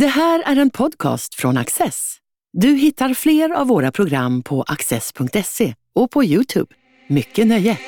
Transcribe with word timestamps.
Det 0.00 0.06
här 0.06 0.42
är 0.46 0.56
en 0.56 0.70
podcast 0.70 1.34
från 1.34 1.56
Access. 1.56 2.16
Du 2.52 2.68
hittar 2.68 3.14
fler 3.14 3.50
av 3.50 3.66
våra 3.66 3.92
program 3.92 4.42
på 4.42 4.62
access.se 4.62 5.74
och 5.94 6.10
på 6.10 6.24
Youtube. 6.24 6.74
Mycket 7.08 7.46
nöje! 7.46 7.78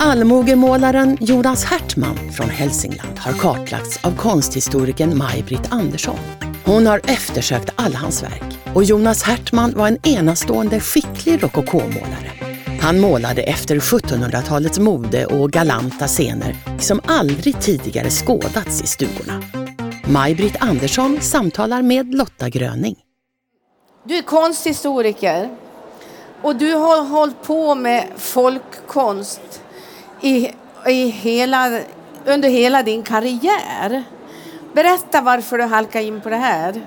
Allmogemålaren 0.00 1.16
Jonas 1.20 1.64
Hertman 1.64 2.32
från 2.32 2.50
Hälsingland 2.50 3.18
har 3.18 3.32
kartlagts 3.32 4.04
av 4.04 4.16
konsthistorikern 4.16 5.18
Maj-Britt 5.18 5.72
Andersson. 5.72 6.18
Hon 6.64 6.86
har 6.86 7.00
eftersökt 7.04 7.72
alla 7.76 7.98
hans 7.98 8.22
verk 8.22 8.58
och 8.74 8.84
Jonas 8.84 9.22
Hertman 9.22 9.72
var 9.76 9.88
en 9.88 10.06
enastående 10.06 10.80
skicklig 10.80 11.42
rokokomålare. 11.42 12.37
Han 12.80 13.00
målade 13.00 13.42
efter 13.42 13.76
1700-talets 13.76 14.78
mode 14.78 15.26
och 15.26 15.50
galanta 15.50 16.06
scener 16.06 16.56
som 16.78 17.00
aldrig 17.06 17.60
tidigare 17.60 18.10
skådats 18.10 18.82
i 18.82 18.86
stugorna. 18.86 19.42
Maj-Britt 20.04 20.56
Andersson 20.60 21.20
samtalar 21.20 21.82
med 21.82 22.14
Lotta 22.14 22.48
Gröning. 22.48 22.96
Du 24.04 24.16
är 24.16 24.22
konsthistoriker 24.22 25.50
och 26.42 26.56
du 26.56 26.74
har 26.74 27.04
hållit 27.04 27.42
på 27.42 27.74
med 27.74 28.04
folkkonst 28.16 29.62
i, 30.20 30.50
i 30.86 31.08
hela, 31.08 31.80
under 32.26 32.48
hela 32.48 32.82
din 32.82 33.02
karriär. 33.02 34.02
Berätta 34.72 35.20
varför 35.20 35.58
du 35.58 35.64
halkade 35.64 36.04
in 36.04 36.20
på 36.20 36.28
det 36.28 36.36
här. 36.36 36.86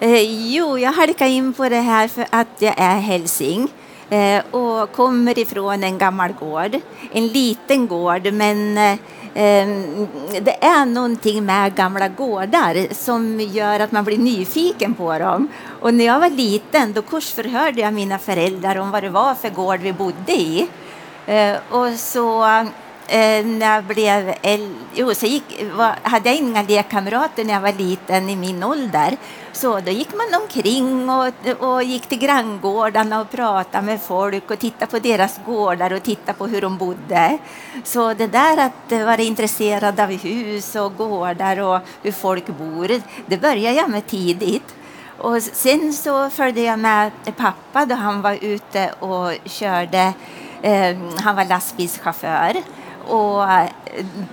Eh, 0.00 0.50
jo, 0.52 0.78
jag 0.78 0.92
halkade 0.92 1.30
in 1.30 1.52
på 1.52 1.68
det 1.68 1.80
här 1.80 2.08
för 2.08 2.26
att 2.30 2.48
jag 2.58 2.74
är 2.76 2.98
hälsing 3.00 3.68
Eh, 4.10 4.42
och 4.50 4.92
kommer 4.92 5.38
ifrån 5.38 5.84
en 5.84 5.98
gammal 5.98 6.32
gård. 6.32 6.76
En 7.12 7.26
liten 7.26 7.86
gård, 7.86 8.32
men 8.32 8.78
eh, 8.78 8.98
mm, 9.34 10.08
det 10.40 10.64
är 10.64 10.86
någonting 10.86 11.44
med 11.44 11.74
gamla 11.74 12.08
gårdar 12.08 12.94
som 12.94 13.40
gör 13.40 13.80
att 13.80 13.92
man 13.92 14.04
blir 14.04 14.18
nyfiken 14.18 14.94
på 14.94 15.18
dem. 15.18 15.48
Och 15.80 15.94
när 15.94 16.04
jag 16.04 16.20
var 16.20 16.30
liten 16.30 16.92
då 16.92 17.02
korsförhörde 17.02 17.80
jag 17.80 17.94
mina 17.94 18.18
föräldrar 18.18 18.76
om 18.76 18.90
vad 18.90 19.02
det 19.02 19.10
var 19.10 19.34
för 19.34 19.50
gård 19.50 19.80
vi 19.80 19.92
bodde 19.92 20.32
i. 20.32 20.68
Eh, 21.26 21.56
och 21.70 21.92
så 21.98 22.44
eh, 23.08 23.44
när 23.46 23.74
jag 23.74 23.84
blev 23.84 24.34
jo, 24.94 25.14
så 25.14 25.26
gick, 25.26 25.64
var, 25.76 25.94
hade 26.02 26.28
jag 26.28 26.38
inga 26.38 26.62
lekkamrater 26.62 27.44
när 27.44 27.54
jag 27.54 27.60
var 27.60 27.72
liten 27.72 28.28
i 28.28 28.36
min 28.36 28.64
ålder. 28.64 29.16
Så 29.52 29.80
då 29.80 29.90
gick 29.90 30.14
man 30.14 30.42
omkring 30.42 31.10
och, 31.10 31.68
och 31.68 31.82
gick 31.82 32.06
till 32.06 32.18
granngårdarna 32.18 33.20
och 33.20 33.30
pratade 33.30 33.86
med 33.86 34.00
folk 34.00 34.50
och 34.50 34.58
tittade 34.58 34.90
på 34.90 34.98
deras 34.98 35.40
gårdar 35.46 35.92
och 35.92 36.02
tittade 36.02 36.38
på 36.38 36.46
hur 36.46 36.60
de 36.60 36.78
bodde. 36.78 37.38
Så 37.84 38.14
det 38.14 38.26
där 38.26 38.66
att 38.66 38.92
vara 38.92 39.22
intresserad 39.22 40.00
av 40.00 40.10
hus 40.10 40.76
och 40.76 40.96
gårdar 40.96 41.60
och 41.60 41.80
hur 42.02 42.12
folk 42.12 42.46
bor, 42.46 43.00
det 43.26 43.38
började 43.38 43.76
jag 43.76 43.90
med 43.90 44.06
tidigt. 44.06 44.74
Och 45.18 45.42
sen 45.42 45.92
så 45.92 46.30
följde 46.30 46.60
jag 46.60 46.78
med 46.78 47.10
pappa 47.36 47.86
då 47.86 47.94
han 47.94 48.22
var 48.22 48.38
ute 48.40 48.92
och 49.00 49.32
körde 49.44 50.12
Eh, 50.62 50.96
han 51.16 51.36
var 51.36 51.44
lastbilschaufför 51.44 52.56
och 53.08 53.50
eh, 53.52 53.68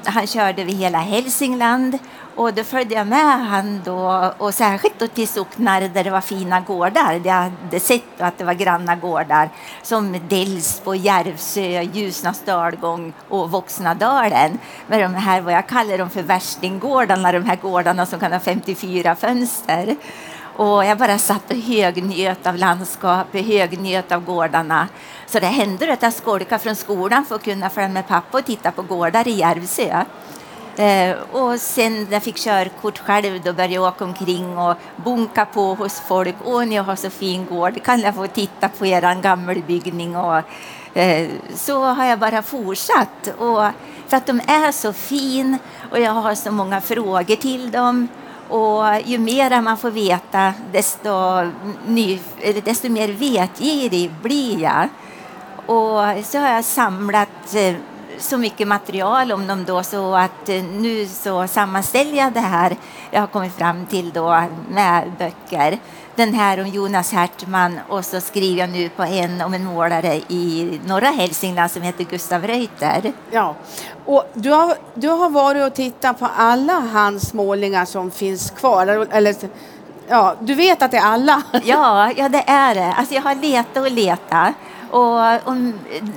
han 0.05 0.27
körde 0.27 0.61
över 0.61 0.71
hela 0.71 0.97
Hälsingland 0.97 1.97
och 2.37 2.53
då 2.53 2.63
följde 2.63 2.95
jag 2.95 3.07
med 3.07 3.47
han 3.47 3.81
då 3.85 4.33
och 4.37 4.53
särskilt 4.53 4.99
då 4.99 5.07
till 5.07 5.27
socknar 5.27 5.81
där 5.81 6.03
det 6.03 6.09
var 6.09 6.21
fina 6.21 6.59
gårdar. 6.59 7.21
Jag 7.23 7.33
hade 7.33 7.79
sett 7.79 8.21
att 8.21 8.37
det 8.37 8.43
var 8.43 8.53
granna 8.53 8.95
gårdar 8.95 9.49
som 9.81 10.19
Delsbo, 10.29 10.95
Järvsö, 10.95 11.81
Ljusnas 11.81 12.41
dalgång 12.45 13.13
och 13.29 13.51
Voxnadalen. 13.51 14.59
Med 14.87 15.01
de 15.01 15.15
här 15.15 15.41
vad 15.41 15.53
jag 15.53 15.67
kallar 15.67 15.97
dem 15.97 16.09
för 16.09 16.21
värstinggårdarna, 16.21 17.31
de 17.31 17.45
här 17.45 17.55
gårdarna 17.55 18.05
som 18.05 18.19
kan 18.19 18.31
ha 18.31 18.39
54 18.39 19.15
fönster. 19.15 19.95
Och 20.57 20.85
jag 20.85 20.97
bara 20.97 21.17
satt 21.17 21.51
och 21.51 21.57
högnjöt 21.57 22.47
av 22.47 22.55
landskapet, 22.55 23.45
högnjöt 23.45 24.11
av 24.11 24.23
gårdarna. 24.23 24.87
Så 25.25 25.39
det 25.39 25.45
hände 25.45 25.93
att 25.93 26.01
jag 26.01 26.13
skolkade 26.13 26.63
från 26.63 26.75
skolan 26.75 27.25
för 27.25 27.35
att 27.35 27.43
kunna 27.43 27.69
följa 27.69 27.89
med 27.89 28.07
pappa 28.07 28.37
och 28.37 28.45
titta 28.45 28.71
på 28.71 28.81
gårdar 28.81 29.27
i 29.27 29.31
Järvsö. 29.31 30.05
Eh, 30.77 31.15
och 31.31 31.59
sen 31.59 32.03
när 32.03 32.11
jag 32.11 32.23
fick 32.23 32.37
körkort 32.37 32.99
själv 32.99 33.41
då 33.43 33.53
började 33.53 33.73
jag 33.73 33.83
åka 33.83 34.05
omkring 34.05 34.57
och 34.57 34.75
bunka 34.95 35.45
på 35.45 35.73
hos 35.73 35.99
folk. 35.99 36.35
Åh, 36.45 36.65
ni 36.65 36.75
har 36.75 36.95
så 36.95 37.09
fin 37.09 37.45
gård, 37.45 37.83
kan 37.83 37.99
jag 37.99 38.15
få 38.15 38.27
titta 38.27 38.69
på 38.69 38.85
er 38.85 39.21
gammelbyggning? 39.21 40.15
Och, 40.17 40.41
eh, 40.97 41.29
så 41.55 41.83
har 41.83 42.05
jag 42.05 42.19
bara 42.19 42.41
fortsatt. 42.41 43.27
Och, 43.37 43.63
för 44.07 44.17
att 44.17 44.25
de 44.25 44.41
är 44.47 44.71
så 44.71 44.93
fin 44.93 45.57
och 45.91 45.99
jag 45.99 46.11
har 46.11 46.35
så 46.35 46.51
många 46.51 46.81
frågor 46.81 47.35
till 47.35 47.71
dem. 47.71 48.07
Och 48.49 48.83
ju 49.05 49.17
mer 49.17 49.61
man 49.61 49.77
får 49.77 49.91
veta, 49.91 50.53
desto, 50.71 51.09
ny, 51.87 52.19
eller 52.41 52.61
desto 52.61 52.89
mer 52.89 53.07
vetgirig 53.07 54.11
blir 54.21 54.61
jag. 54.61 54.89
Och 55.65 56.25
så 56.25 56.39
har 56.39 56.49
jag 56.49 56.65
samlat 56.65 57.55
eh, 57.55 57.75
så 58.19 58.37
mycket 58.37 58.67
material 58.67 59.31
om 59.31 59.47
dem 59.47 59.65
då 59.65 59.83
så 59.83 60.15
att 60.15 60.49
eh, 60.49 60.63
nu 60.63 61.07
så 61.07 61.47
sammanställer 61.47 62.17
jag 62.17 62.33
det 62.33 62.39
här 62.39 62.77
jag 63.11 63.19
har 63.19 63.27
kommit 63.27 63.53
fram 63.53 63.85
till 63.85 64.11
då 64.11 64.43
med 64.69 65.11
böcker. 65.17 65.79
Den 66.15 66.33
här 66.33 66.61
om 66.61 66.67
Jonas 66.67 67.11
Hertman 67.11 67.79
och 67.89 68.05
så 68.05 68.21
skriver 68.21 68.59
jag 68.59 68.69
nu 68.69 68.89
på 68.89 69.03
en 69.03 69.41
om 69.41 69.53
en 69.53 69.65
målare 69.65 70.15
i 70.27 70.79
norra 70.85 71.07
Hälsingland 71.07 71.71
som 71.71 71.81
heter 71.81 72.03
Gustav 72.03 72.43
Reuter. 72.43 73.13
Ja, 73.31 73.55
och 74.05 74.31
du 74.33 74.49
har, 74.49 74.75
du 74.93 75.07
har 75.07 75.29
varit 75.29 75.63
och 75.63 75.73
tittat 75.73 76.19
på 76.19 76.27
alla 76.37 76.73
hans 76.73 77.33
målningar 77.33 77.85
som 77.85 78.11
finns 78.11 78.49
kvar. 78.49 79.07
Eller, 79.11 79.35
ja, 80.07 80.35
du 80.39 80.53
vet 80.53 80.81
att 80.81 80.91
det 80.91 80.97
är 80.97 81.05
alla? 81.05 81.43
Ja, 81.63 82.11
ja 82.17 82.29
det 82.29 82.43
är 82.47 82.75
det. 82.75 82.93
Alltså 82.93 83.13
jag 83.13 83.21
har 83.21 83.35
letat 83.35 83.77
och 83.77 83.91
letat. 83.91 84.53
Och, 84.91 85.47
och 85.47 85.55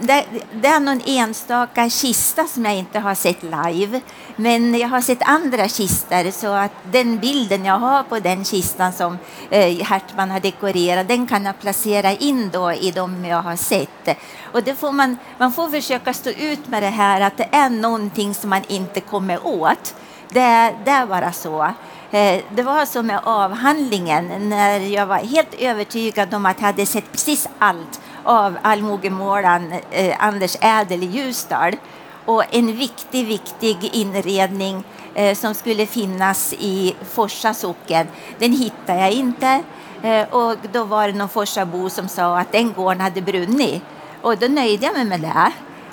det, 0.00 0.24
det, 0.52 0.68
är 0.68 0.80
någon 0.80 1.00
enstaka 1.06 1.90
kista 1.90 2.44
som 2.44 2.64
jag 2.64 2.76
inte 2.76 2.98
har 2.98 3.14
sett 3.14 3.42
live. 3.42 4.00
Men 4.36 4.74
jag 4.74 4.88
har 4.88 5.00
sett 5.00 5.22
andra 5.22 5.68
kistor 5.68 6.30
så 6.30 6.46
att 6.46 6.72
den 6.92 7.18
bilden 7.18 7.64
jag 7.64 7.78
har 7.78 8.02
på 8.02 8.18
den 8.18 8.44
kistan 8.44 8.92
som 8.92 9.18
eh, 9.50 9.84
Hertman 9.84 10.30
har 10.30 10.40
dekorerat 10.40 11.08
den 11.08 11.26
kan 11.26 11.44
jag 11.44 11.60
placera 11.60 12.12
in 12.12 12.50
då 12.52 12.72
i 12.72 12.90
de 12.90 13.24
jag 13.24 13.42
har 13.42 13.56
sett. 13.56 14.18
Och 14.52 14.62
det 14.62 14.74
får 14.74 14.92
man, 14.92 15.16
man 15.38 15.52
får 15.52 15.68
försöka 15.68 16.12
stå 16.12 16.30
ut 16.30 16.68
med 16.68 16.82
det 16.82 16.90
här 16.90 17.20
att 17.20 17.36
det 17.36 17.48
är 17.52 17.70
någonting 17.70 18.34
som 18.34 18.50
man 18.50 18.62
inte 18.68 19.00
kommer 19.00 19.46
åt. 19.46 19.94
Det, 20.28 20.74
det 20.84 20.90
är 20.90 21.06
bara 21.06 21.32
så. 21.32 21.62
Eh, 22.10 22.42
det 22.50 22.62
var 22.62 22.86
så 22.86 23.02
med 23.02 23.20
avhandlingen 23.24 24.48
när 24.48 24.80
jag 24.80 25.06
var 25.06 25.16
helt 25.16 25.54
övertygad 25.54 26.34
om 26.34 26.46
att 26.46 26.56
jag 26.60 26.66
hade 26.66 26.86
sett 26.86 27.12
precis 27.12 27.48
allt 27.58 27.99
av 28.24 28.58
allmogemålaren 28.62 29.72
eh, 29.90 30.16
Anders 30.18 30.56
Ädel 30.60 31.02
i 31.02 31.06
Ljusdal. 31.06 31.76
Och 32.24 32.54
en 32.54 32.76
viktig, 32.76 33.26
viktig 33.26 33.90
inredning 33.92 34.84
eh, 35.14 35.36
som 35.36 35.54
skulle 35.54 35.86
finnas 35.86 36.52
i 36.58 36.96
Forsa 37.12 37.54
socken, 37.54 38.06
den 38.38 38.52
hittade 38.52 39.00
jag 39.00 39.12
inte. 39.12 39.62
Eh, 40.02 40.28
och 40.28 40.56
då 40.72 40.84
var 40.84 41.08
det 41.08 41.14
någon 41.14 41.28
Forsabo 41.28 41.90
som 41.90 42.08
sa 42.08 42.38
att 42.38 42.52
den 42.52 42.72
gården 42.72 43.00
hade 43.00 43.22
brunnit. 43.22 43.82
Och 44.22 44.36
då 44.36 44.46
nöjde 44.46 44.86
jag 44.86 44.94
mig 44.94 45.04
med 45.04 45.20
det. 45.20 45.52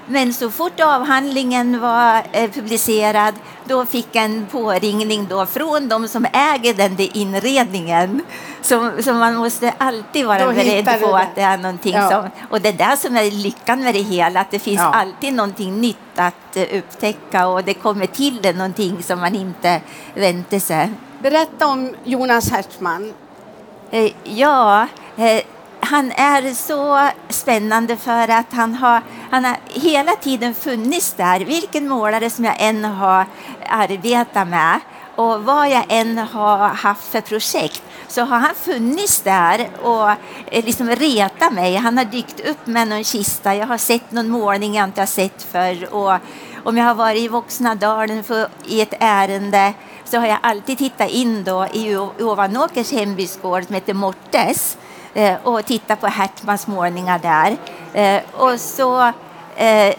Men 0.10 0.34
så 0.34 0.52
fort 0.52 0.80
avhandlingen 0.80 1.80
var 1.80 2.24
eh, 2.32 2.52
publicerad 2.52 3.34
då 3.66 3.86
fick 3.86 4.16
en 4.16 4.46
påringning 4.52 5.28
då 5.30 5.46
från 5.46 5.90
de 5.90 6.08
som 6.08 6.26
äger 6.34 6.74
den 6.74 6.96
inredningen. 7.00 8.22
Så, 8.62 8.92
så 9.00 9.14
man 9.14 9.36
måste 9.36 9.74
alltid 9.78 10.26
vara 10.26 10.46
då 10.46 10.52
beredd 10.52 10.86
på 11.02 11.08
det. 11.08 11.18
att 11.18 11.36
det 11.36 11.42
är 11.42 11.58
någonting 11.58 11.94
ja. 11.94 12.10
som... 12.10 12.30
Och 12.50 12.62
det 12.62 12.70
är 12.70 12.90
det 12.90 12.98
som 12.98 13.18
är 13.18 13.32
lyckan 13.32 13.84
med 13.84 13.94
det 13.96 14.02
hela, 14.02 14.40
att 14.40 14.52
det 14.52 14.60
finns 14.60 14.80
ja. 14.80 14.94
alltid 14.94 15.34
någonting 15.34 15.82
nytt 15.82 15.98
att 16.16 16.56
eh, 16.58 16.78
upptäcka 16.78 17.48
och 17.48 17.64
det 17.64 17.74
kommer 17.74 18.06
till 18.06 18.42
det 18.42 18.54
någonting 18.54 19.04
som 19.04 19.20
man 19.20 19.36
inte 19.36 19.82
väntar 20.14 20.60
sig. 20.60 20.90
Berätta 21.22 21.68
om 21.68 21.96
Jonas 22.04 22.52
Hertzman. 22.52 23.14
Eh, 23.92 24.12
ja, 24.24 24.88
han 25.90 26.12
är 26.12 26.54
så 26.54 27.10
spännande 27.30 27.98
för 27.98 28.28
att 28.28 28.54
han 28.54 28.74
har, 28.74 29.02
han 29.32 29.46
har 29.46 29.58
hela 29.66 30.16
tiden 30.16 30.54
funnits 30.54 31.14
där. 31.14 31.40
Vilken 31.40 31.88
målare 31.88 32.30
som 32.30 32.46
jag 32.46 32.56
än 32.60 32.86
har 32.86 33.26
arbetat 33.70 34.48
med 34.48 34.80
och 35.16 35.44
vad 35.44 35.70
jag 35.70 35.86
än 35.90 36.18
har 36.18 36.68
haft 36.68 37.12
för 37.12 37.22
projekt 37.22 37.82
så 38.08 38.22
har 38.22 38.38
han 38.38 38.56
funnits 38.56 39.22
där 39.22 39.70
och 39.82 40.10
eh, 40.46 40.66
liksom 40.66 40.90
retat 40.90 41.54
mig. 41.54 41.76
Han 41.76 41.98
har 41.98 42.06
dykt 42.06 42.40
upp 42.40 42.68
med 42.68 42.88
någon 42.88 43.04
kista. 43.04 43.56
Jag 43.56 43.68
har 43.68 43.78
sett 43.78 44.12
någon 44.12 44.30
målning 44.30 44.76
jag 44.76 44.84
inte 44.84 45.02
har 45.02 45.06
sett 45.06 45.44
förr. 45.44 45.94
Och 45.94 46.14
om 46.64 46.78
jag 46.78 46.86
har 46.86 46.96
varit 46.96 47.22
i 47.22 47.28
Voxnadalen 47.28 48.24
för, 48.24 48.48
i 48.66 48.82
ett 48.82 48.94
ärende 49.00 49.74
så 50.06 50.18
har 50.18 50.28
jag 50.28 50.40
alltid 50.42 50.78
tittat 50.78 51.10
in 51.10 51.44
då 51.44 51.68
i 51.74 51.98
Ovanåkers 52.20 52.92
hembygdsgård 52.92 53.64
som 53.64 53.76
heter 53.76 53.94
Mortes 53.94 54.78
Eh, 55.18 55.36
och 55.44 55.66
titta 55.66 55.96
på 55.96 56.08
Hertmans 56.08 56.68
målningar 56.68 57.20
där. 57.20 57.58
Eh, 57.94 58.22
och 58.34 58.60
så 58.60 59.02
eh, 59.56 59.96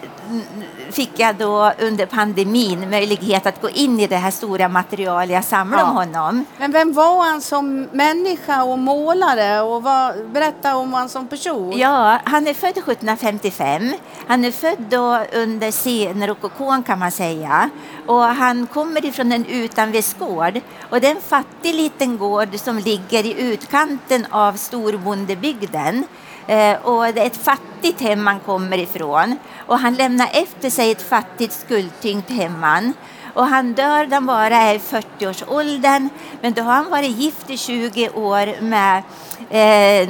fick 0.90 1.10
jag 1.16 1.36
då 1.36 1.72
under 1.80 2.06
pandemin 2.06 2.90
möjlighet 2.90 3.46
att 3.46 3.62
gå 3.62 3.70
in 3.70 4.00
i 4.00 4.06
det 4.06 4.16
här 4.16 4.30
stora 4.30 4.68
materialet 4.68 5.30
jag 5.34 5.44
samlade 5.44 5.82
Ja. 5.82 5.90
om 5.90 5.96
honom. 5.96 6.44
Men 6.58 6.72
vem 6.72 6.92
var 6.92 7.24
han 7.30 7.40
som 7.40 7.88
människa 7.92 8.62
och 8.62 8.78
målare? 8.78 9.60
Och 9.60 9.82
vad, 9.82 10.28
berätta 10.30 10.76
om 10.76 10.92
han 10.92 11.08
som 11.08 11.26
person. 11.28 11.78
Ja, 11.78 12.18
han 12.24 12.46
är 12.46 12.54
född 12.54 12.70
1755. 12.70 13.94
Han 14.26 14.44
är 14.44 14.50
född 14.50 14.78
då 14.90 15.20
under 15.34 15.70
senrokokon 15.70 16.82
kan 16.82 16.98
man 16.98 17.10
säga. 17.10 17.70
Och 18.06 18.22
han 18.22 18.66
kommer 18.66 19.04
ifrån 19.04 19.32
en 19.32 19.46
utanvedsgård. 19.46 20.60
Och 20.90 21.00
det 21.00 21.06
är 21.06 21.14
en 21.14 21.20
fattig 21.20 21.74
liten 21.74 22.18
gård 22.18 22.48
som 22.58 22.78
ligger 22.78 23.26
i 23.26 23.40
utkanten 23.40 24.26
av 24.30 24.52
storbondebygden. 24.52 26.04
Eh, 26.46 26.76
och 26.82 27.04
det 27.14 27.20
är 27.20 27.26
ett 27.26 27.44
fattigt 27.44 28.00
hem 28.00 28.26
han 28.26 28.40
kommer 28.40 28.78
ifrån. 28.78 29.36
Och 29.66 29.78
han 29.78 29.94
lämnar 29.94 30.17
lämnar 30.18 30.42
efter 30.42 30.70
sig 30.70 30.90
ett 30.90 31.02
fattigt 31.02 31.52
skuldtyngt 31.52 32.30
hemman. 32.30 32.92
Och 33.34 33.46
han 33.46 33.72
dör 33.72 34.06
när 34.06 34.14
han 34.14 34.26
bara 34.26 34.56
är 34.56 34.74
i 34.74 34.78
40-årsåldern. 34.78 36.08
Men 36.42 36.52
då 36.52 36.62
har 36.62 36.72
han 36.72 36.90
varit 36.90 37.16
gift 37.16 37.50
i 37.50 37.56
20 37.56 38.10
år 38.10 38.62
med, 38.62 39.02
eh, 39.50 40.08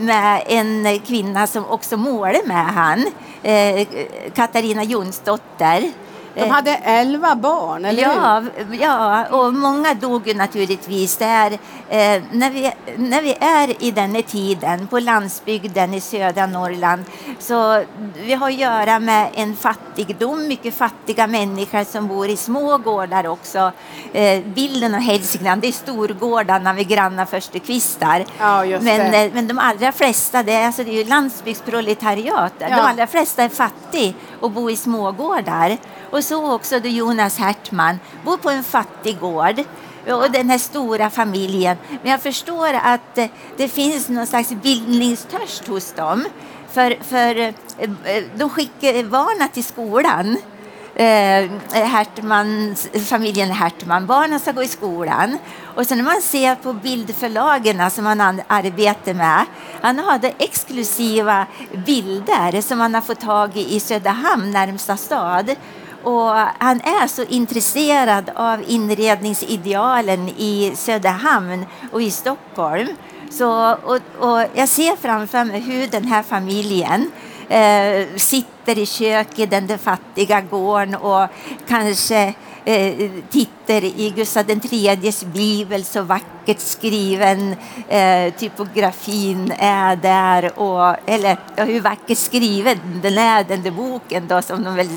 med 0.00 0.42
en 0.46 1.00
kvinna 1.00 1.46
som 1.46 1.66
också 1.66 1.96
målade 1.96 2.40
med 2.46 2.66
han. 2.66 3.06
Eh, 3.42 3.86
Katarina 4.34 4.84
Jonsdotter. 4.84 5.92
De 6.34 6.40
Eh, 6.40 6.48
hade 6.48 6.70
elva 6.74 7.34
barn, 7.34 7.84
eller 7.84 8.04
hur? 8.04 8.12
Ja, 8.12 8.42
ja, 8.80 9.26
och 9.26 9.54
många 9.54 9.94
dog 9.94 10.28
ju 10.28 10.34
naturligtvis. 10.34 11.16
Det 11.16 11.24
är, 11.24 11.52
eh, 11.88 12.22
när, 12.32 12.50
vi, 12.50 12.72
när 12.96 13.22
vi 13.22 13.36
är 13.40 13.82
i 13.84 13.90
denna 13.90 14.22
tiden 14.22 14.86
på 14.86 14.98
landsbygden 14.98 15.94
i 15.94 16.00
södra 16.00 16.46
Norrland 16.46 17.04
så 17.38 17.84
vi 18.14 18.34
har 18.34 18.48
att 18.48 18.54
göra 18.54 18.98
med 18.98 19.28
en 19.34 19.56
fattigdom, 19.56 20.48
mycket 20.48 20.74
fattiga 20.74 21.26
människor 21.26 21.84
som 21.84 22.08
bor 22.08 22.28
i 22.28 22.36
små 22.36 22.78
gårdar 22.78 23.26
också. 23.26 23.72
Eh, 24.12 24.40
bilden 24.44 24.94
av 24.94 25.00
Hälsingland, 25.00 25.60
det 25.62 25.68
är 25.68 25.72
storgårdarna 25.72 26.72
med 26.72 26.88
granna 26.88 27.26
förstukvistar. 27.26 28.24
Ja, 28.38 28.64
men, 28.80 29.14
eh, 29.14 29.30
men 29.34 29.48
de 29.48 29.58
allra 29.58 29.92
flesta, 29.92 30.42
det 30.42 30.52
är, 30.52 30.66
alltså, 30.66 30.84
det 30.84 30.90
är 30.90 31.04
ju 31.04 31.04
landsbygdsproletariat. 31.04 32.52
De 32.58 32.64
Ja. 32.68 32.76
allra 32.76 33.06
flesta 33.06 33.42
är 33.42 33.48
fattiga 33.48 34.12
och 34.40 34.50
bor 34.50 34.70
i 34.70 34.76
smågårdar. 34.76 35.76
Och 36.10 36.24
så 36.24 36.54
också 36.54 36.80
då 36.80 36.88
Jonas 36.88 37.38
Hertman 37.38 37.98
bor 38.24 38.36
på 38.36 38.50
en 38.50 38.64
fattig 38.64 39.18
gård 39.20 39.64
och 40.08 40.30
den 40.30 40.50
här 40.50 40.58
stora 40.58 41.10
familjen. 41.10 41.76
Men 42.02 42.10
jag 42.10 42.22
förstår 42.22 42.74
att 42.74 43.18
eh, 43.18 43.26
det 43.56 43.68
finns 43.68 44.08
någon 44.08 44.26
slags 44.26 44.48
bildningstörst 44.48 45.68
hos 45.68 45.92
dem. 45.92 46.24
För, 46.72 46.96
för 47.04 47.38
eh, 47.38 47.48
eh, 48.04 48.24
de 48.36 48.50
skickar 48.50 49.04
barnen 49.04 49.48
till 49.48 49.64
skolan. 49.64 50.36
Hertman, 51.72 52.76
familjen 53.06 53.50
Hertman. 53.50 54.06
Barnen 54.06 54.40
ska 54.40 54.52
gå 54.52 54.62
i 54.62 54.68
skolan. 54.68 55.38
Och 55.62 55.86
sen 55.86 55.98
när 55.98 56.04
man 56.04 56.22
ser 56.22 56.54
på 56.54 56.72
bildförlagen 56.72 57.90
som 57.90 58.06
han 58.06 58.42
arbetar 58.46 59.14
med. 59.14 59.44
Han 59.82 59.98
hade 59.98 60.32
exklusiva 60.38 61.46
bilder 61.86 62.60
som 62.60 62.80
han 62.80 62.94
har 62.94 63.00
fått 63.00 63.20
tag 63.20 63.56
i 63.56 63.74
i 63.74 63.80
Söderhamn, 63.80 64.50
närmsta 64.50 64.96
stad. 64.96 65.56
Och 66.02 66.30
han 66.58 66.80
är 66.80 67.06
så 67.06 67.22
intresserad 67.22 68.30
av 68.34 68.62
inredningsidealen 68.66 70.28
i 70.28 70.72
Söderhamn 70.74 71.66
och 71.92 72.02
i 72.02 72.10
Stockholm. 72.10 72.88
Så, 73.30 73.72
och, 73.72 74.00
och 74.18 74.44
jag 74.54 74.68
ser 74.68 74.96
framför 74.96 75.44
mig 75.44 75.60
hur 75.60 75.86
den 75.86 76.04
här 76.04 76.22
familjen 76.22 77.10
eh, 77.48 78.06
sitter 78.16 78.78
i 78.78 78.86
köket 78.86 79.38
i 79.38 79.46
den 79.46 79.66
där 79.66 79.76
fattiga 79.76 80.40
gården 80.40 80.94
och 80.94 81.28
kanske 81.68 82.34
eh, 82.64 83.10
tittar 83.30 83.84
i 83.84 84.12
Gustav 84.16 84.50
IIIs 84.50 85.24
bibel 85.24 85.84
så 85.84 86.02
vackert 86.02 86.60
skriven 86.60 87.56
eh, 87.88 88.34
typografin 88.34 89.52
är 89.58 89.96
där 89.96 90.58
och 90.58 90.96
eller 91.06 91.38
ja, 91.56 91.64
hur 91.64 91.80
vackert 91.80 92.18
skriven 92.18 92.78
den 93.02 93.18
är 93.18 93.44
den 93.44 93.62
där 93.62 93.70
boken 93.70 94.28
då 94.28 94.42
som 94.42 94.64
de 94.64 94.74
väl 94.74 94.88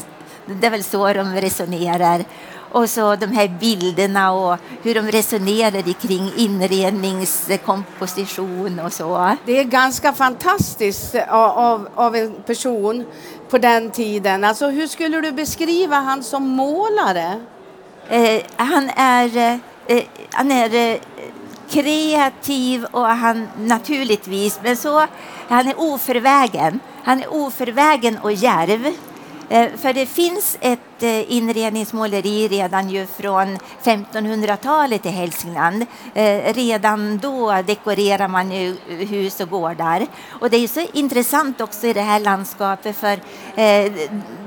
det 0.45 0.67
är 0.67 0.71
väl 0.71 0.83
så 0.83 1.13
de 1.13 1.35
resonerar. 1.35 2.25
Och 2.73 2.89
så 2.89 3.15
de 3.15 3.27
här 3.27 3.47
bilderna 3.47 4.31
och 4.31 4.57
hur 4.81 4.95
de 4.95 5.11
resonerar 5.11 5.93
kring 5.93 6.31
inredningskomposition 6.37 8.79
och 8.79 8.93
så. 8.93 9.35
Det 9.45 9.59
är 9.59 9.63
ganska 9.63 10.13
fantastiskt 10.13 11.15
av, 11.15 11.49
av, 11.49 11.87
av 11.95 12.15
en 12.15 12.35
person 12.45 13.05
på 13.49 13.57
den 13.57 13.91
tiden. 13.91 14.43
Alltså, 14.43 14.69
hur 14.69 14.87
skulle 14.87 15.21
du 15.21 15.31
beskriva 15.31 15.95
han 15.95 16.23
som 16.23 16.47
målare? 16.47 17.39
Eh, 18.09 18.41
han 18.55 18.89
är, 18.95 19.59
eh, 19.87 20.03
han 20.31 20.51
är 20.51 20.75
eh, 20.75 20.97
kreativ 21.69 22.85
och 22.91 23.07
han 23.07 23.47
naturligtvis, 23.57 24.59
men 24.63 24.77
så 24.77 25.07
han 25.47 25.67
är 25.67 25.75
oförvägen. 25.77 26.79
Han 27.03 27.21
är 27.21 27.33
oförvägen 27.33 28.17
och 28.17 28.31
djärv. 28.31 28.93
Eh, 29.49 29.69
för 29.77 29.93
det 29.93 30.05
finns 30.05 30.57
ett 30.61 31.03
eh, 31.03 31.31
inredningsmåleri 31.31 32.47
redan 32.47 32.89
ju 32.89 33.05
från 33.05 33.57
1500-talet 33.83 35.05
i 35.05 35.09
Hälsingland. 35.09 35.85
Eh, 36.13 36.53
redan 36.53 37.17
då 37.17 37.61
dekorerar 37.67 38.27
man 38.27 38.51
ju 38.51 38.77
hus 38.87 39.39
och 39.39 39.49
gårdar. 39.49 40.07
Och 40.29 40.49
det 40.49 40.57
är 40.57 40.67
så 40.67 40.85
intressant 40.93 41.61
också 41.61 41.87
i 41.87 41.93
det 41.93 42.01
här 42.01 42.19
landskapet 42.19 42.95
för 42.95 43.19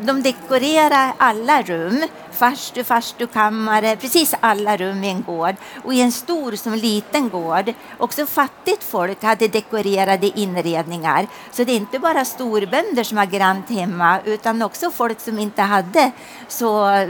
de 0.07 0.23
dekorerar 0.23 1.13
alla 1.19 1.63
rum. 1.63 2.05
Farstu, 2.37 2.85
farstukammare, 2.85 3.97
precis 3.97 4.35
alla 4.41 4.77
rum 4.77 5.05
i 5.05 5.09
en 5.09 5.23
gård. 5.23 5.55
Och 5.85 5.95
i 5.95 6.01
en 6.01 6.13
stor 6.13 6.53
som 6.53 6.75
liten 6.75 7.29
gård. 7.29 7.73
Också 7.99 8.27
fattigt 8.27 8.85
folk 8.85 9.23
hade 9.23 9.49
dekorerade 9.49 10.41
inredningar. 10.41 11.27
Så 11.51 11.65
det 11.65 11.73
är 11.73 11.77
inte 11.77 11.99
bara 11.99 12.25
storbönder 12.25 13.05
som 13.05 13.19
har 13.19 13.27
grant 13.27 13.71
hemma 13.71 14.21
utan 14.25 14.63
också 14.63 14.91
folk 14.91 15.21
som 15.21 15.39
inte 15.39 15.63
hade 15.63 16.11
så, 16.49 17.07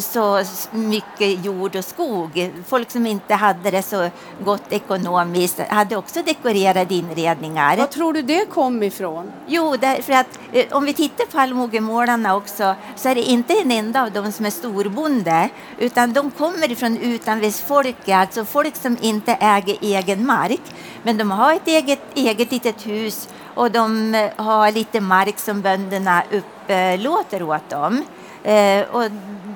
så 0.00 0.44
mycket 0.70 1.44
jord 1.44 1.76
och 1.76 1.84
skog. 1.84 2.52
Folk 2.66 2.90
som 2.90 3.06
inte 3.06 3.34
hade 3.34 3.70
det 3.70 3.82
så 3.82 4.10
gott 4.44 4.72
ekonomiskt 4.72 5.58
hade 5.58 5.96
också 5.96 6.22
dekorerade 6.22 6.94
inredningar. 6.94 7.76
Var 7.76 7.86
tror 7.86 8.12
du 8.12 8.22
det 8.22 8.50
kom 8.50 8.82
ifrån? 8.82 9.32
Jo, 9.46 9.76
därför 9.76 10.12
att 10.12 10.38
eh, 10.52 10.66
om 10.70 10.84
vi 10.84 10.92
tittar 10.92 11.26
på 11.26 11.38
allmogemålarna 11.38 12.36
också 12.36 12.74
så 12.96 13.08
är 13.08 13.14
det 13.14 13.22
inte 13.22 13.54
en 13.54 13.70
enda 13.70 14.02
av 14.02 14.12
dem 14.12 14.32
som 14.32 14.43
som 14.44 14.46
är 14.46 14.50
storbonde 14.50 15.48
utan 15.78 16.12
de 16.12 16.30
kommer 16.30 16.72
ifrån 16.72 16.96
utanvedsfolket, 16.96 18.16
alltså 18.16 18.44
folk 18.44 18.76
som 18.76 18.96
inte 19.00 19.32
äger 19.40 19.76
egen 19.80 20.26
mark. 20.26 20.60
Men 21.02 21.16
de 21.16 21.30
har 21.30 21.54
ett 21.54 21.68
eget, 21.68 22.00
eget 22.14 22.52
litet 22.52 22.86
hus 22.86 23.28
och 23.54 23.70
de 23.70 24.14
eh, 24.14 24.30
har 24.36 24.72
lite 24.72 25.00
mark 25.00 25.38
som 25.38 25.62
bönderna 25.62 26.22
upplåter 26.32 27.42
åt 27.42 27.70
dem. 27.70 28.04
Eh, 28.42 28.84
och 28.90 29.04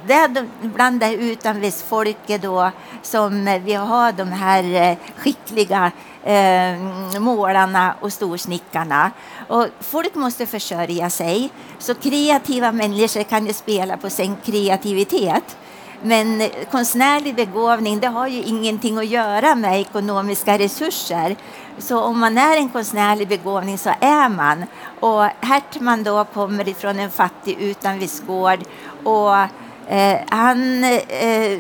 det 0.07 0.15
är 0.15 0.29
de, 0.29 0.49
bland 0.63 1.01
det 1.01 1.15
utanvedsfolket 1.15 2.43
då 2.43 2.71
som 3.03 3.61
vi 3.65 3.75
har 3.75 4.13
de 4.13 4.33
här 4.33 4.91
eh, 4.91 4.97
skickliga 5.17 5.93
eh, 6.25 7.21
målarna 7.21 7.95
och 8.01 8.13
storsnickarna. 8.13 9.11
Och 9.49 9.67
folk 9.81 10.15
måste 10.15 10.47
försörja 10.47 11.11
sig, 11.11 11.51
så 11.79 11.95
kreativa 11.95 12.73
människor 12.73 13.23
kan 13.23 13.47
ju 13.47 13.53
spela 13.53 13.97
på 13.97 14.11
sin 14.11 14.37
kreativitet. 14.45 15.57
Men 16.03 16.43
konstnärlig 16.71 17.35
begåvning 17.35 18.01
det 18.01 18.07
har 18.07 18.29
ju 18.29 18.43
ingenting 18.43 18.99
att 18.99 19.07
göra 19.07 19.55
med 19.55 19.81
ekonomiska 19.81 20.59
resurser. 20.59 21.37
Så 21.79 22.01
om 22.01 22.21
man 22.21 22.39
är 22.39 22.57
en 22.57 22.69
konstnärlig 22.69 23.29
begåvning 23.29 23.79
så 23.79 23.91
är 24.01 24.29
man. 24.29 24.65
Och 25.01 25.23
Hertman 25.25 26.03
då 26.03 26.25
kommer 26.25 26.69
ifrån 26.69 26.99
en 26.99 27.11
fattig 27.11 27.57
utanvedsgård 27.61 28.59
och 29.05 29.35
Eh, 29.89 30.21
han 30.29 30.85
eh, 30.85 31.59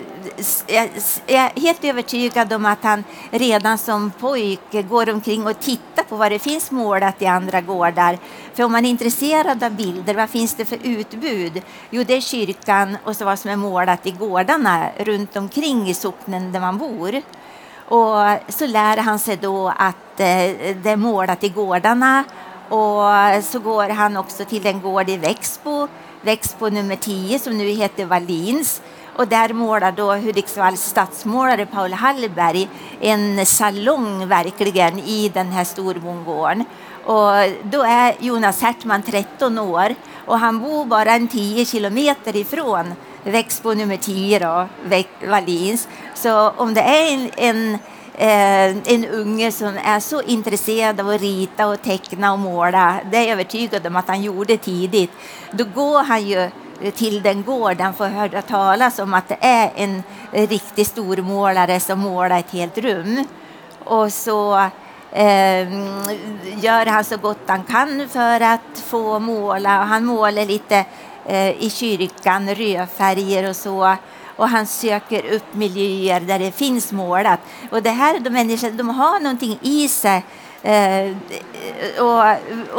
jag 0.66 0.88
är 1.26 1.61
helt 1.61 1.85
övertygad 1.85 2.52
om 2.52 2.66
att 2.66 2.85
han 2.85 3.04
redan 3.30 3.78
som 3.78 4.11
pojke 4.11 4.82
går 4.82 5.11
omkring 5.11 5.47
och 5.47 5.61
tittar 5.61 6.02
på 6.02 6.16
vad 6.16 6.32
det 6.32 6.38
finns 6.38 6.70
målat 6.70 7.23
i 7.23 7.26
andra 7.26 7.61
gårdar. 7.61 8.18
För 8.54 8.62
om 8.62 8.73
man 8.73 8.85
är 8.85 8.90
intresserad 8.90 9.64
av 9.64 9.70
bilder, 9.73 10.14
vad 10.14 10.30
finns 10.30 10.54
det 10.54 10.64
för 10.64 10.78
utbud? 10.82 11.62
Jo, 11.90 12.04
det 12.06 12.14
är 12.14 12.20
kyrkan 12.20 12.97
och 13.04 13.16
så 13.16 13.25
vad 13.25 13.38
som 13.38 13.50
är 13.50 13.56
målat 13.56 14.06
i 14.06 14.11
gårdarna 14.11 14.88
runt 14.99 15.37
omkring 15.37 15.88
i 15.88 15.94
socknen 15.94 16.52
där 16.52 16.61
man 16.61 16.78
bor. 16.78 17.23
Och 17.88 18.38
så 18.49 18.66
lär 18.66 18.97
han 18.97 19.18
sig 19.18 19.37
då 19.37 19.68
att 19.68 20.20
eh, 20.20 20.76
det 20.82 20.90
är 20.90 20.97
målat 20.97 21.44
i 21.44 21.49
gårdarna 21.49 22.25
och 22.68 23.44
så 23.44 23.58
går 23.58 23.88
han 23.88 24.16
också 24.16 24.44
till 24.44 24.66
en 24.66 24.80
gård 24.80 25.08
i 25.08 25.16
Växbo, 25.16 25.88
Växbo 26.23 26.69
nummer 26.69 26.97
10 26.97 27.39
som 27.39 27.59
nu 27.59 27.69
heter 27.69 28.05
Wallins. 28.05 28.83
Och 29.17 29.29
där 29.29 29.53
målar 29.53 29.93
då 29.93 30.15
Hudiksvalls 30.15 30.83
stadsmålare 30.83 31.67
Paul 31.67 31.93
Hallberg 31.93 32.69
en 33.01 33.47
salong 33.47 34.29
verkligen 34.29 34.99
i 34.99 35.29
den 35.29 35.53
här 35.53 35.65
storbondgården. 35.65 36.65
Och 37.05 37.33
då 37.63 37.83
är 37.83 38.15
Jonas 38.19 38.63
Hertman 38.63 39.03
13 39.03 39.59
år 39.59 39.95
och 40.27 40.39
han 40.39 40.61
bor 40.61 40.85
bara 40.85 41.15
en 41.15 41.29
10 41.29 41.65
kilometer 41.65 42.37
ifrån 42.37 42.95
Växbo 43.25 43.75
nummer 43.75 43.97
10 43.97 44.39
då, 44.39 44.69
Wallins. 45.27 45.89
Så 46.15 46.51
om 46.51 46.75
det 46.75 46.81
är 46.81 47.13
en, 47.13 47.31
en, 47.37 47.79
eh, 48.19 48.95
en 48.95 49.05
unge 49.05 49.53
som 49.53 49.79
är 49.85 50.01
så 50.01 50.23
intresserad 50.23 51.01
av 51.01 51.09
att 51.09 51.21
rita 51.21 51.67
och 51.67 51.83
teckna 51.83 52.33
och 52.33 52.39
måla, 52.39 53.01
det 53.11 53.17
är 53.17 53.23
jag 53.23 53.31
övertygad 53.31 53.87
om 53.87 53.97
att 53.97 54.09
han 54.09 54.23
gjorde 54.23 54.57
tidigt, 54.57 55.11
då 55.51 55.65
går 55.65 56.03
han 56.03 56.27
ju 56.27 56.51
till 56.95 57.23
den 57.23 57.43
gården 57.43 57.95
får 57.95 58.07
höra 58.07 58.43
talas 58.43 58.99
om 58.99 59.15
att 59.15 59.29
det 59.29 59.39
är 59.41 59.71
en 59.77 60.03
riktig 60.33 60.87
stormålare 60.87 61.81
som 61.81 61.99
målar 61.99 62.39
ett 62.39 62.51
helt 62.51 62.79
rum. 62.79 63.25
Och 63.85 64.13
så 64.13 64.55
eh, 65.13 65.73
gör 66.61 66.87
han 66.87 67.05
så 67.05 67.17
gott 67.17 67.39
han 67.47 67.65
kan 67.65 68.09
för 68.09 68.41
att 68.41 68.79
få 68.87 69.19
måla. 69.19 69.69
Han 69.69 70.05
målar 70.05 70.45
lite 70.45 70.85
eh, 71.27 71.63
i 71.65 71.71
kyrkan, 71.71 72.55
rödfärger 72.55 73.49
och 73.49 73.57
så. 73.57 73.97
Och 74.38 74.49
han 74.49 74.66
söker 74.66 75.35
upp 75.35 75.54
miljöer 75.54 76.21
där 76.21 76.38
det 76.38 76.52
finns 76.52 76.92
målat. 76.92 77.40
Och 77.71 77.83
det 77.83 77.90
här, 77.90 78.21
de 78.21 78.30
människor, 78.30 78.71
de 78.71 78.88
har 78.88 79.21
någonting 79.21 79.59
i 79.62 79.88
sig 79.88 80.25
Eh, 80.62 81.16
och, 81.99 82.21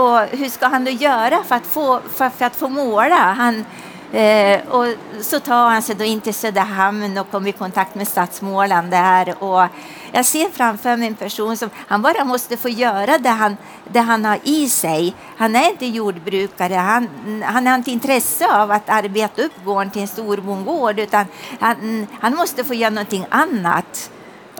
och, 0.03 0.19
hur 0.21 0.49
ska 0.49 0.67
han 0.67 0.85
då 0.85 0.91
göra 0.91 1.43
för 1.43 1.55
att 1.55 1.65
få, 1.65 1.99
för, 2.15 2.29
för 2.29 2.45
att 2.45 2.55
få 2.55 2.69
måla? 2.69 3.15
Han, 3.15 3.65
Eh, 4.13 4.67
och 4.69 4.85
så 5.21 5.39
tar 5.39 5.69
han 5.69 5.81
sig 5.81 5.95
då 5.95 6.03
in 6.03 6.21
till 6.21 6.33
Söderhamn 6.33 7.17
och 7.17 7.31
kommer 7.31 7.49
i 7.49 7.51
kontakt 7.51 7.95
med 7.95 8.07
stadsmålaren 8.07 8.89
där. 8.89 9.43
Och 9.43 9.67
jag 10.11 10.25
ser 10.25 10.49
framför 10.49 10.97
mig 10.97 11.07
en 11.07 11.15
person 11.15 11.57
som 11.57 11.69
han 11.87 12.01
bara 12.01 12.23
måste 12.23 12.57
få 12.57 12.69
göra 12.69 13.17
det 13.17 13.29
han, 13.29 13.57
det 13.91 13.99
han 13.99 14.25
har 14.25 14.39
i 14.43 14.69
sig. 14.69 15.15
Han 15.37 15.55
är 15.55 15.69
inte 15.69 15.85
jordbrukare, 15.85 16.73
han, 16.73 17.07
han 17.45 17.67
har 17.67 17.75
inte 17.75 17.91
intresse 17.91 18.55
av 18.55 18.71
att 18.71 18.89
arbeta 18.89 19.41
upp 19.41 19.65
gården 19.65 19.91
till 19.91 20.01
en 20.01 20.07
stor 20.07 20.37
bondgård 20.37 20.99
utan 20.99 21.25
han, 21.59 22.07
han 22.19 22.35
måste 22.35 22.63
få 22.63 22.73
göra 22.73 22.89
någonting 22.89 23.25
annat 23.29 24.11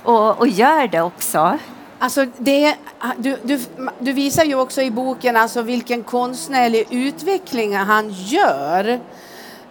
och, 0.03 0.37
och 0.37 0.47
gör 0.47 0.87
det 0.87 1.01
också. 1.01 1.57
Alltså 1.99 2.25
det, 2.37 2.75
du, 3.17 3.37
du, 3.43 3.59
du 3.99 4.13
visar 4.13 4.43
ju 4.43 4.55
också 4.55 4.81
i 4.81 4.91
boken 4.91 5.35
alltså 5.35 5.61
vilken 5.61 6.03
konstnärlig 6.03 6.87
utveckling 6.89 7.75
han 7.75 8.09
gör. 8.09 8.99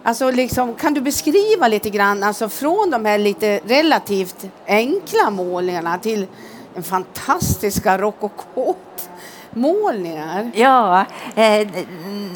Alltså 0.03 0.31
liksom, 0.31 0.75
kan 0.75 0.93
du 0.93 1.01
beskriva 1.01 1.67
lite 1.67 1.89
grann, 1.89 2.23
alltså 2.23 2.49
från 2.49 2.89
de 2.89 3.05
här 3.05 3.17
lite 3.17 3.59
relativt 3.65 4.45
enkla 4.67 5.29
målningarna 5.29 5.97
till 5.97 6.27
en 6.75 6.83
fantastiska 6.83 7.97
rokokomålningar? 7.97 10.51
Ja, 10.53 11.05
eh, 11.35 11.67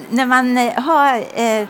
när 0.10 0.26
man 0.26 0.58
eh, 0.58 0.74
har 0.74 1.24
eh, 1.42 1.68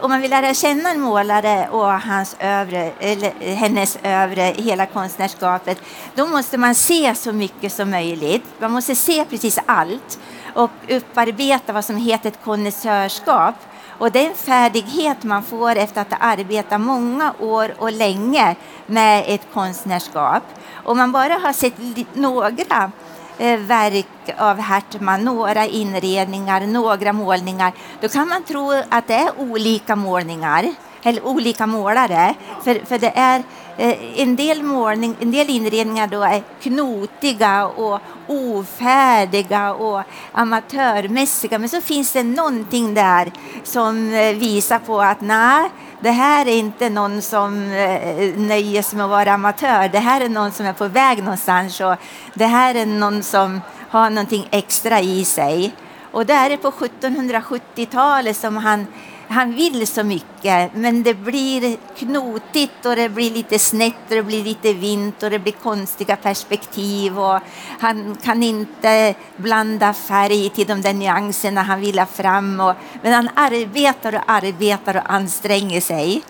om 0.00 0.10
man 0.10 0.20
vill 0.20 0.30
lära 0.30 0.54
känna 0.54 0.90
en 0.90 1.00
målare 1.00 1.68
och 1.70 2.00
hans 2.00 2.36
övre, 2.38 2.92
eller 3.00 3.54
hennes 3.54 3.98
övre, 4.02 4.42
hela 4.42 4.86
konstnärskapet, 4.86 5.82
då 6.14 6.26
måste 6.26 6.58
man 6.58 6.74
se 6.74 7.14
så 7.14 7.32
mycket 7.32 7.72
som 7.72 7.90
möjligt. 7.90 8.44
Man 8.58 8.72
måste 8.72 8.94
se 8.94 9.24
precis 9.24 9.58
allt 9.66 10.18
och 10.54 10.70
upparbeta 10.88 11.72
vad 11.72 11.84
som 11.84 11.96
heter 11.96 12.28
ett 12.28 12.44
konnässörskap. 12.44 13.54
Och 14.02 14.12
det 14.12 14.24
är 14.24 14.28
en 14.28 14.34
färdighet 14.34 15.24
man 15.24 15.42
får 15.42 15.76
efter 15.76 16.00
att 16.00 16.10
ha 16.10 16.18
arbetat 16.18 16.80
många 16.80 17.34
år 17.40 17.74
och 17.78 17.92
länge 17.92 18.56
med 18.86 19.24
ett 19.26 19.46
konstnärskap. 19.54 20.42
Om 20.84 20.98
man 20.98 21.12
bara 21.12 21.32
har 21.32 21.52
sett 21.52 21.74
några 22.14 22.90
eh, 23.38 23.60
verk 23.60 24.06
av 24.38 24.58
Hertman, 24.58 25.24
några 25.24 25.66
inredningar, 25.66 26.60
några 26.66 27.12
målningar, 27.12 27.72
då 28.00 28.08
kan 28.08 28.28
man 28.28 28.42
tro 28.42 28.82
att 28.88 29.08
det 29.08 29.14
är 29.14 29.40
olika 29.40 29.96
målningar 29.96 30.74
eller 31.02 31.26
olika 31.26 31.66
målare. 31.66 32.34
För, 32.64 32.86
för 32.86 32.98
det 32.98 33.12
är 33.14 33.42
eh, 33.76 34.20
en, 34.20 34.36
del 34.36 34.62
målning, 34.62 35.16
en 35.20 35.30
del 35.30 35.50
inredningar 35.50 36.06
då 36.06 36.22
är 36.22 36.42
knotiga 36.62 37.66
och 37.66 38.00
ofärdiga 38.26 39.74
och 39.74 40.02
amatörmässiga. 40.32 41.58
Men 41.58 41.68
så 41.68 41.80
finns 41.80 42.12
det 42.12 42.22
någonting 42.22 42.94
där 42.94 43.32
som 43.64 44.14
eh, 44.14 44.36
visar 44.36 44.78
på 44.78 45.00
att 45.00 45.20
nej, 45.20 45.70
det 46.00 46.10
här 46.10 46.48
är 46.48 46.56
inte 46.56 46.90
någon 46.90 47.22
som 47.22 47.72
eh, 47.72 48.38
nöjer 48.38 48.82
sig 48.82 48.96
med 48.96 49.04
att 49.04 49.10
vara 49.10 49.32
amatör. 49.32 49.88
Det 49.88 49.98
här 49.98 50.20
är 50.20 50.28
någon 50.28 50.52
som 50.52 50.66
är 50.66 50.72
på 50.72 50.88
väg 50.88 51.18
någonstans 51.18 51.80
och 51.80 51.96
det 52.34 52.46
här 52.46 52.74
är 52.74 52.86
någon 52.86 53.22
som 53.22 53.60
har 53.90 54.10
någonting 54.10 54.48
extra 54.50 55.00
i 55.00 55.24
sig. 55.24 55.74
Och 56.12 56.26
det 56.26 56.32
är 56.32 56.56
på 56.56 56.70
1770-talet 56.70 58.36
som 58.36 58.56
han 58.56 58.86
han 59.32 59.54
vill 59.54 59.86
så 59.86 60.04
mycket, 60.04 60.74
men 60.74 61.02
det 61.02 61.14
blir 61.14 61.76
knotigt 61.96 62.86
och 62.86 62.96
det 62.96 63.08
blir 63.08 63.30
lite 63.30 63.58
snett 63.58 63.94
och 64.08 64.14
det 64.14 64.22
blir 64.22 64.44
lite 64.44 64.72
vint 64.72 65.22
och 65.22 65.30
det 65.30 65.38
blir 65.38 65.52
konstiga 65.52 66.16
perspektiv 66.16 67.18
och 67.18 67.40
han 67.80 68.16
kan 68.22 68.42
inte 68.42 69.14
blanda 69.36 69.92
färg 69.92 70.50
till 70.50 70.66
de 70.66 70.82
där 70.82 70.92
nyanserna 70.92 71.62
han 71.62 71.80
vill 71.80 71.98
ha 71.98 72.06
fram. 72.06 72.60
Och, 72.60 72.74
men 73.02 73.12
han 73.12 73.28
arbetar 73.34 74.14
och 74.14 74.22
arbetar 74.26 74.96
och 74.96 75.12
anstränger 75.12 75.80
sig. 75.80 76.22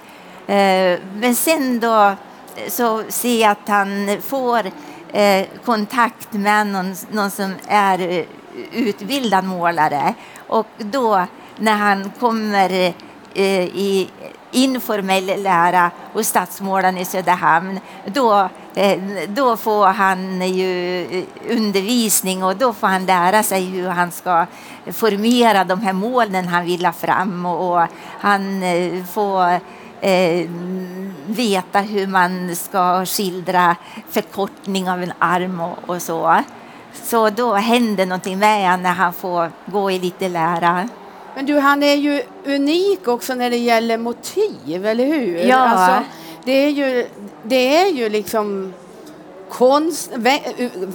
Eh, 0.47 0.99
men 1.15 1.35
sen 1.35 1.81
då 1.81 2.07
eh, 2.07 2.69
så 2.69 3.03
ser 3.09 3.41
jag 3.41 3.51
att 3.51 3.69
han 3.69 4.19
får 4.23 4.67
eh, 5.13 5.47
kontakt 5.65 6.33
med 6.33 6.67
någon, 6.67 6.95
någon 7.11 7.31
som 7.31 7.55
är 7.67 8.25
utbildad 8.73 9.45
målare 9.45 10.15
och 10.47 10.67
då 10.79 11.27
när 11.57 11.77
han 11.77 12.13
kommer 12.21 12.71
eh, 13.35 13.65
i 13.65 14.11
informell 14.53 15.43
lära 15.43 15.91
hos 16.13 16.27
stadsmålaren 16.27 16.99
i 16.99 17.05
Söderhamn, 17.05 17.81
då, 18.07 18.49
eh, 18.75 18.99
då 19.29 19.57
får 19.57 19.87
han 19.87 20.49
ju 20.49 21.03
eh, 21.03 21.25
undervisning 21.51 22.45
och 22.45 22.57
då 22.57 22.73
får 22.73 22.87
han 22.87 23.07
lära 23.07 23.43
sig 23.43 23.65
hur 23.65 23.89
han 23.89 24.11
ska 24.11 24.47
formera 24.93 25.65
de 25.65 25.81
här 25.81 25.93
målen 25.93 26.49
han 26.49 26.65
vill 26.65 26.85
ha 26.85 26.93
fram 26.93 27.47
och, 27.47 27.73
och 27.73 27.87
han 28.21 28.63
eh, 28.63 29.05
får 29.05 29.61
eh, 30.01 30.49
veta 31.27 31.81
hur 31.81 32.07
man 32.07 32.57
ska 32.57 33.07
skildra 33.07 33.77
förkortning 34.11 34.91
av 34.91 35.03
en 35.03 35.13
arm 35.19 35.61
och, 35.61 35.79
och 35.87 36.03
så. 36.03 36.43
Så 36.93 37.31
då 37.31 37.55
händer 37.55 38.07
någonting 38.07 38.39
med 38.39 38.65
honom 38.65 38.83
när 38.83 38.93
han 38.93 39.13
får 39.13 39.51
gå 39.67 39.91
i 39.91 39.99
lite 39.99 40.29
lära. 40.29 40.89
Men 41.35 41.47
du, 41.47 41.59
han 41.59 41.83
är 41.83 41.95
ju 41.95 42.23
unik 42.47 43.09
också 43.09 43.35
när 43.35 43.51
det 43.51 43.57
gäller 43.57 43.99
motiv, 43.99 44.87
eller 44.87 45.07
hur? 45.07 45.39
Ja. 45.39 45.57
Alltså, 45.57 46.11
det, 46.45 46.53
är 46.53 46.69
ju, 46.69 47.07
det 47.43 47.77
är 47.77 47.87
ju 47.87 48.09
liksom 48.09 48.75
konst, 49.51 50.11
vä, 50.15 50.41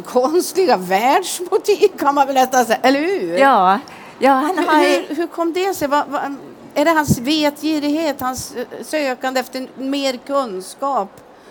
konstliga 0.06 0.78
världsmotiv 0.78 1.88
kan 2.00 2.16
man 2.16 2.28
väl 2.28 2.36
nästan 2.36 2.66
säga, 2.66 2.80
eller 2.82 3.00
hur? 3.00 3.38
Ja. 3.38 3.80
ja 4.20 4.32
han 4.32 4.58
har... 4.58 4.84
hur, 4.84 5.16
hur 5.16 5.28
kom 5.28 5.54
det 5.54 5.74
sig? 5.74 5.88
Va, 5.88 6.06
va, 6.08 6.36
är 6.74 6.86
det 6.86 6.92
hans 6.92 7.20
vetgirighet, 7.20 8.22
hans 8.22 8.56
sökande 8.82 9.40
efter 9.40 9.68
mer 9.76 10.18
kunskap? 10.18 11.10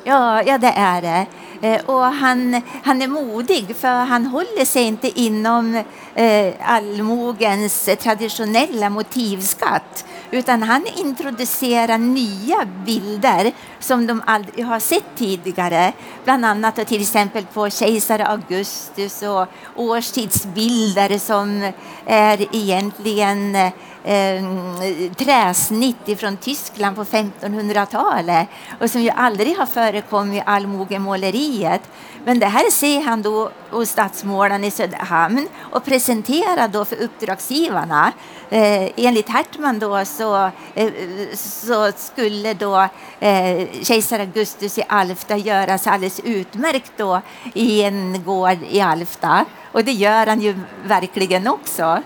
Ja, 0.08 0.42
ja 0.42 0.58
det 0.58 0.72
är 0.76 1.02
det. 1.02 1.26
Eh, 1.62 1.84
och 1.84 2.02
han, 2.02 2.62
han 2.84 3.02
är 3.02 3.08
modig 3.08 3.76
för 3.76 4.04
han 4.04 4.26
håller 4.26 4.64
sig 4.64 4.82
inte 4.82 5.20
inom 5.20 5.82
eh, 6.14 6.54
allmogens 6.60 7.90
traditionella 8.02 8.90
motivskatt 8.90 10.04
utan 10.30 10.62
han 10.62 10.86
introducerar 10.96 11.98
nya 11.98 12.64
bilder 12.86 13.52
som 13.78 14.06
de 14.06 14.22
aldrig 14.26 14.64
har 14.64 14.80
sett 14.80 15.16
tidigare. 15.16 15.92
Bland 16.24 16.44
annat 16.44 16.86
till 16.86 17.02
exempel 17.02 17.44
på 17.44 17.70
kejsar 17.70 18.18
Augustus 18.18 19.22
och 19.22 19.46
årstidsbilder 19.76 21.18
som 21.18 21.72
är 22.06 22.56
egentligen 22.56 23.56
eh, 23.56 23.72
eh, 24.06 25.12
träsnitt 25.16 26.20
från 26.20 26.36
Tyskland 26.36 26.96
på 26.96 27.04
1500-talet 27.04 28.48
och 28.80 28.90
som 28.90 29.02
ju 29.02 29.10
aldrig 29.10 29.56
har 29.56 29.66
förekommit 29.66 30.36
i 30.36 30.42
allmogemåleriet. 30.46 31.82
Men 32.24 32.38
det 32.38 32.46
här 32.46 32.70
ser 32.70 33.02
han 33.02 33.22
då 33.22 33.50
hos 33.70 33.88
stadsmålaren 33.88 34.64
i 34.64 34.70
Söderhamn 34.70 35.48
och 35.60 35.84
presenterar 35.84 36.68
då 36.68 36.84
för 36.84 37.02
uppdragsgivarna. 37.02 38.12
Eh, 38.50 38.90
enligt 38.96 39.28
Hertman 39.28 39.78
då 39.78 40.04
så, 40.04 40.50
eh, 40.74 40.92
så 41.34 41.92
skulle 41.96 42.54
då 42.54 42.88
eh, 43.20 43.68
kejsar 43.82 44.20
Augustus 44.20 44.78
i 44.78 44.82
Alfta 44.88 45.36
göras 45.36 45.86
alldeles 45.86 46.20
utmärkt 46.20 46.92
då 46.96 47.20
i 47.54 47.82
en 47.82 48.22
gård 48.24 48.58
i 48.70 48.80
Alfta. 48.80 49.44
Och 49.72 49.84
det 49.84 49.92
gör 49.92 50.26
han 50.26 50.40
ju 50.40 50.58
verkligen 50.84 51.48
också. 51.48 52.02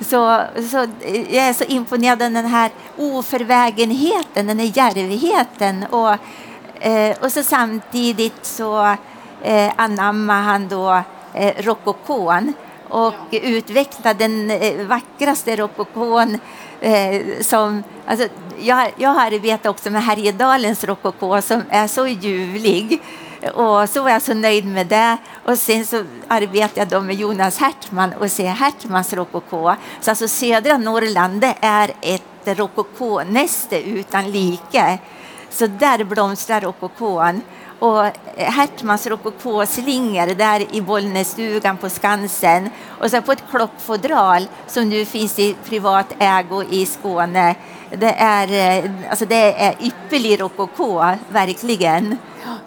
Så, 0.00 0.42
så 0.70 0.86
jag 1.30 1.48
är 1.48 1.52
så 1.52 1.64
imponerad 1.64 2.22
av 2.22 2.32
den 2.32 2.46
här 2.46 2.70
oförvägenheten, 2.96 4.46
den 4.46 4.58
här 4.58 4.72
djärvheten. 4.74 5.84
Och, 5.90 6.16
eh, 6.84 7.16
och 7.20 7.32
så 7.32 7.42
samtidigt 7.42 8.46
så 8.46 8.96
eh, 9.42 9.72
anammar 9.76 10.42
han 10.42 10.68
då 10.68 11.02
eh, 11.34 11.62
rokokon. 11.62 12.52
och 12.88 13.14
utveckla 13.30 14.14
den 14.14 14.50
eh, 14.50 14.86
vackraste 14.86 15.56
rokokon 15.56 16.38
eh, 16.80 17.22
som, 17.40 17.82
alltså, 18.06 18.28
jag, 18.60 18.90
jag 18.96 19.10
har 19.10 19.26
arbetat 19.26 19.66
också 19.66 19.90
med 19.90 20.02
Härjedalens 20.02 20.84
rokoko 20.84 21.42
som 21.42 21.62
är 21.70 21.86
så 21.86 22.06
ljuvlig 22.06 23.02
och 23.54 23.88
så 23.88 24.02
var 24.02 24.10
jag 24.10 24.22
så 24.22 24.34
nöjd 24.34 24.66
med 24.66 24.86
det. 24.86 25.16
Och 25.44 25.58
sen 25.58 25.86
så 25.86 26.04
arbetade 26.28 26.80
jag 26.80 26.88
då 26.88 27.00
med 27.00 27.16
Jonas 27.16 27.58
Hertman 27.58 28.12
och 28.12 28.30
ser 28.30 28.48
Hertmans 28.48 29.12
rokoko. 29.12 29.74
Så 30.00 30.10
alltså 30.10 30.28
södra 30.28 30.78
Norrland 30.78 31.40
det 31.40 31.54
är 31.60 31.90
ett 32.00 32.22
rokokonäste 32.58 33.82
utan 33.82 34.30
like. 34.30 34.98
Så 35.50 35.66
där 35.66 36.04
blomstrar 36.04 36.60
rokokon. 36.60 37.42
Och 37.80 38.04
Hertmans 38.36 39.06
rokokoslingor 39.06 40.34
där 40.34 40.74
i 40.74 40.80
Bollnässtugan 40.80 41.76
på 41.76 41.88
Skansen 41.88 42.70
och 43.00 43.10
så 43.10 43.22
på 43.22 43.32
ett 43.32 43.44
klockfodral 43.50 44.48
som 44.66 44.88
nu 44.88 45.04
finns 45.04 45.38
i 45.38 45.56
privat 45.64 46.06
ägo 46.18 46.64
i 46.70 46.86
Skåne. 46.86 47.54
Det 47.90 48.14
är, 48.18 48.78
eh, 48.84 48.90
alltså 49.10 49.26
det 49.26 49.62
är 49.62 49.74
ypperlig 49.80 50.40
rokoko, 50.40 51.02
verkligen. 51.28 52.16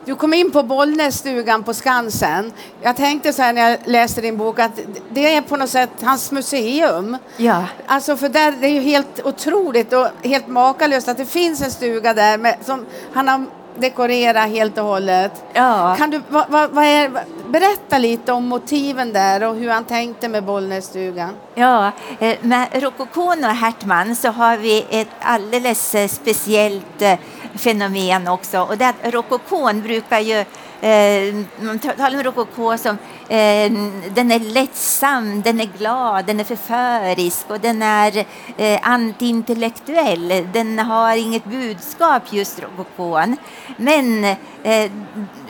Du 0.06 0.16
kom 0.16 0.34
in 0.34 0.52
på 0.52 0.64
Bollnässtugan 0.64 1.64
på 1.64 1.74
Skansen. 1.74 2.52
Jag 2.82 2.96
tänkte 2.96 3.34
så 3.34 3.42
här 3.42 3.54
när 3.54 3.70
jag 3.70 3.80
läste 3.86 4.22
din 4.22 4.38
bok 4.38 4.60
att 4.60 4.80
det 5.10 5.36
är 5.36 5.42
på 5.42 5.58
något 5.58 5.70
sätt 5.70 5.90
hans 6.02 6.32
museum. 6.32 7.18
Ja. 7.38 7.66
Alltså 7.88 8.18
för 8.18 8.30
där, 8.30 8.52
det 8.52 8.68
är 8.68 8.72
ju 8.72 8.82
helt 8.82 9.20
otroligt 9.24 9.94
och 9.94 10.08
helt 10.24 10.48
makalöst 10.48 11.08
att 11.08 11.18
det 11.18 11.26
finns 11.26 11.62
en 11.62 11.72
stuga 11.72 12.14
där 12.14 12.38
med, 12.38 12.58
som 12.66 12.86
han 13.14 13.28
har 13.28 13.46
dekorerat 13.80 14.50
helt 14.50 14.78
och 14.78 14.86
hållet. 14.86 15.44
Ja. 15.54 15.96
Kan 15.98 16.10
du, 16.10 16.22
vad, 16.30 16.50
vad, 16.50 16.70
vad 16.72 16.86
är, 16.86 17.12
berätta 17.48 17.98
lite 17.98 18.32
om 18.32 18.48
motiven 18.48 19.14
där 19.14 19.44
och 19.44 19.56
hur 19.56 19.70
han 19.70 19.84
tänkte 19.84 20.28
med 20.28 20.44
Bollnässtugan. 20.44 21.30
Ja, 21.56 21.92
eh, 22.20 22.38
med 22.42 22.84
rokokon 22.84 23.44
och 23.44 23.50
Hertman 23.50 24.16
så 24.16 24.30
har 24.30 24.58
vi 24.58 24.86
ett 24.90 25.08
alldeles 25.20 25.96
eh, 25.96 26.08
speciellt 26.08 27.02
eh, 27.02 27.20
fenomen 27.56 28.28
också. 28.28 28.62
Och 28.62 28.78
det 28.78 28.94
rokokon 29.04 29.82
brukar 29.82 30.20
ju 30.20 30.46
Eh, 30.84 31.34
man 31.60 31.80
talar 31.80 32.18
om 32.18 32.24
rokoko 32.24 32.78
som 32.78 32.98
eh, 33.30 33.72
den 34.16 34.32
är 34.32 34.40
lättsam, 34.40 35.42
den 35.42 35.62
är 35.62 35.70
glad, 35.78 36.26
den 36.26 36.40
är 36.40 36.44
förförisk 36.44 37.50
och 37.50 37.60
den 37.60 37.82
är 37.82 38.26
eh, 38.58 38.80
antiintellektuell. 38.84 40.48
Den 40.54 40.80
har 40.80 41.16
inget 41.16 41.46
budskap 41.46 42.24
just 42.34 42.62
rokokon. 42.62 43.38
Men 43.78 44.24
eh, 44.64 44.92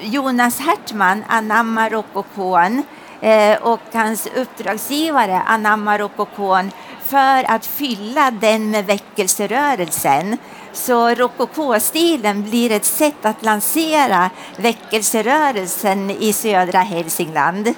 Jonas 0.02 0.60
Hertman 0.60 1.24
anammar 1.28 1.90
rokokon 1.90 2.84
eh, 3.22 3.58
och 3.62 3.82
hans 3.94 4.28
uppdragsgivare 4.36 5.42
anammar 5.42 6.00
rokokon 6.00 6.72
för 7.06 7.52
att 7.52 7.66
fylla 7.66 8.32
den 8.32 8.72
med 8.72 8.86
väckelserörelsen. 8.86 10.38
Så 10.74 11.10
rokokåstilen 11.10 12.44
blir 12.44 12.72
ett 12.72 12.86
sätt 12.86 13.26
att 13.26 13.44
lansera 13.44 14.30
väckelserörelsen 14.58 16.10
i 16.10 16.34
södra 16.34 16.80
Hälsingland. 16.80 17.74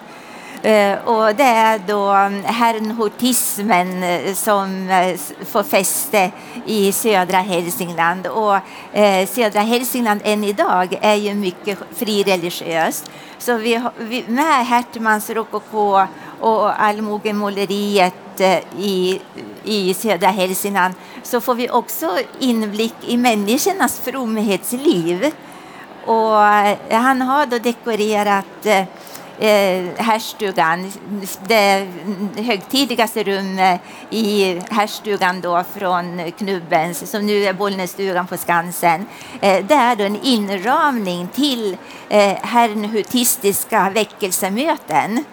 Eh, 0.65 0.99
och 1.05 1.35
det 1.35 1.43
är 1.43 1.79
då 1.87 2.11
herrnhutismen 2.43 4.03
eh, 4.03 4.33
som 4.33 4.89
eh, 4.89 5.17
får 5.45 5.63
fäste 5.63 6.31
i 6.65 6.91
södra 6.91 7.37
Hälsingland. 7.37 8.27
Och 8.27 8.55
södra 9.27 9.59
Hälsingland 9.59 10.21
än 10.23 10.43
idag 10.43 10.97
är 11.01 11.15
ju 11.15 11.33
mycket 11.33 11.79
frireligiöst. 11.95 13.11
Så 13.37 13.57
vi, 13.57 13.81
med 14.27 14.65
Hertmans 14.65 15.29
rokoko 15.29 16.07
och 16.39 16.83
allmogemåleriet 16.83 18.13
Eh, 18.39 18.59
i, 18.79 19.21
i 19.63 19.93
södra 19.93 20.27
Hälsingland 20.27 20.93
så 21.23 21.41
får 21.41 21.55
vi 21.55 21.69
också 21.69 22.17
inblick 22.39 22.95
i 23.07 23.17
människornas 23.17 23.99
fromhetsliv. 23.99 25.31
Och 26.05 26.43
eh, 26.43 26.77
han 26.89 27.21
har 27.21 27.45
då 27.45 27.57
dekorerat 27.57 28.65
eh, 28.65 28.83
eh 29.39 29.85
herrstugan, 29.97 30.91
det 31.47 31.87
högtidligaste 32.35 33.23
rummet 33.23 33.81
i 34.09 34.59
herrstugan 34.69 35.41
då 35.41 35.63
från 35.77 36.31
Knubbens, 36.31 37.11
som 37.11 37.25
nu 37.25 37.43
är 37.43 37.53
Bollnässtugan 37.53 38.27
på 38.27 38.37
Skansen. 38.37 39.05
Eh, 39.41 39.65
det 39.65 39.75
är 39.75 39.95
då 39.95 40.03
en 40.03 40.21
inramning 40.23 41.27
till 41.27 41.77
eh, 42.09 42.37
herrnhutistiska 42.41 43.89
väckelsemöten. 43.89 45.23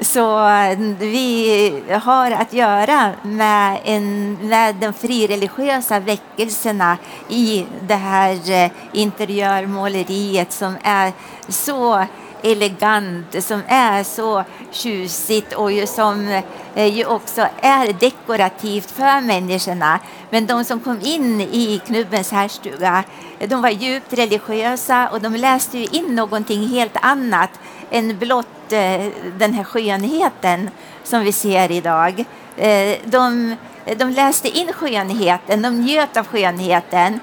Så 0.00 0.48
eh, 0.48 0.78
vi 0.98 1.82
har 2.02 2.30
att 2.30 2.52
göra 2.52 3.12
med, 3.22 3.80
en, 3.84 4.32
med 4.48 4.74
de 4.74 4.92
frireligiösa 4.92 6.00
väckelserna 6.00 6.98
i 7.28 7.66
det 7.80 7.94
här 7.94 8.50
eh, 8.50 8.70
interiörmåleriet 8.92 10.52
som 10.52 10.76
är 10.82 11.12
så 11.48 12.04
elegant, 12.42 13.44
som 13.44 13.62
är 13.68 14.02
så 14.02 14.44
tjusigt 14.72 15.52
och 15.52 15.70
som 15.88 16.40
eh, 16.74 16.86
ju 16.86 17.04
också 17.04 17.46
är 17.60 17.92
dekorativt 17.92 18.90
för 18.90 19.20
människorna. 19.20 20.00
Men 20.30 20.46
de 20.46 20.64
som 20.64 20.80
kom 20.80 21.00
in 21.02 21.40
i 21.40 21.80
Knubbens 21.86 22.30
härstuga, 22.30 23.04
de 23.48 23.62
var 23.62 23.70
djupt 23.70 24.12
religiösa 24.12 25.08
och 25.08 25.20
de 25.20 25.36
läste 25.36 25.78
ju 25.78 25.86
in 25.98 26.14
någonting 26.14 26.68
helt 26.68 26.96
annat 27.02 27.50
än 27.90 28.18
blott 28.18 28.72
eh, 28.72 29.06
den 29.38 29.52
här 29.52 29.64
skönheten 29.64 30.70
som 31.04 31.20
vi 31.20 31.32
ser 31.32 31.70
idag. 31.70 32.24
Eh, 32.56 32.96
de, 33.04 33.56
de 33.96 34.10
läste 34.10 34.48
in 34.48 34.72
skönheten, 34.72 35.62
de 35.62 35.80
njöt 35.80 36.16
av 36.16 36.26
skönheten. 36.26 37.20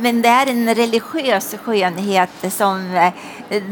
Men 0.00 0.22
det 0.22 0.28
är 0.28 0.46
en 0.46 0.74
religiös 0.74 1.54
skönhet 1.64 2.52
som 2.52 2.94
eh, 2.94 3.62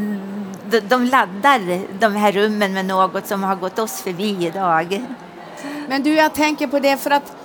de 0.89 1.05
laddar 1.05 1.81
de 1.99 2.15
här 2.15 2.31
rummen 2.31 2.73
med 2.73 2.85
något 2.85 3.27
som 3.27 3.43
har 3.43 3.55
gått 3.55 3.79
oss 3.79 4.01
förbi 4.01 4.45
idag. 4.45 5.05
Men 5.87 6.03
du, 6.03 6.13
jag 6.13 6.33
tänker 6.33 6.67
på 6.67 6.79
det 6.79 6.97
för 6.97 7.11
att 7.11 7.35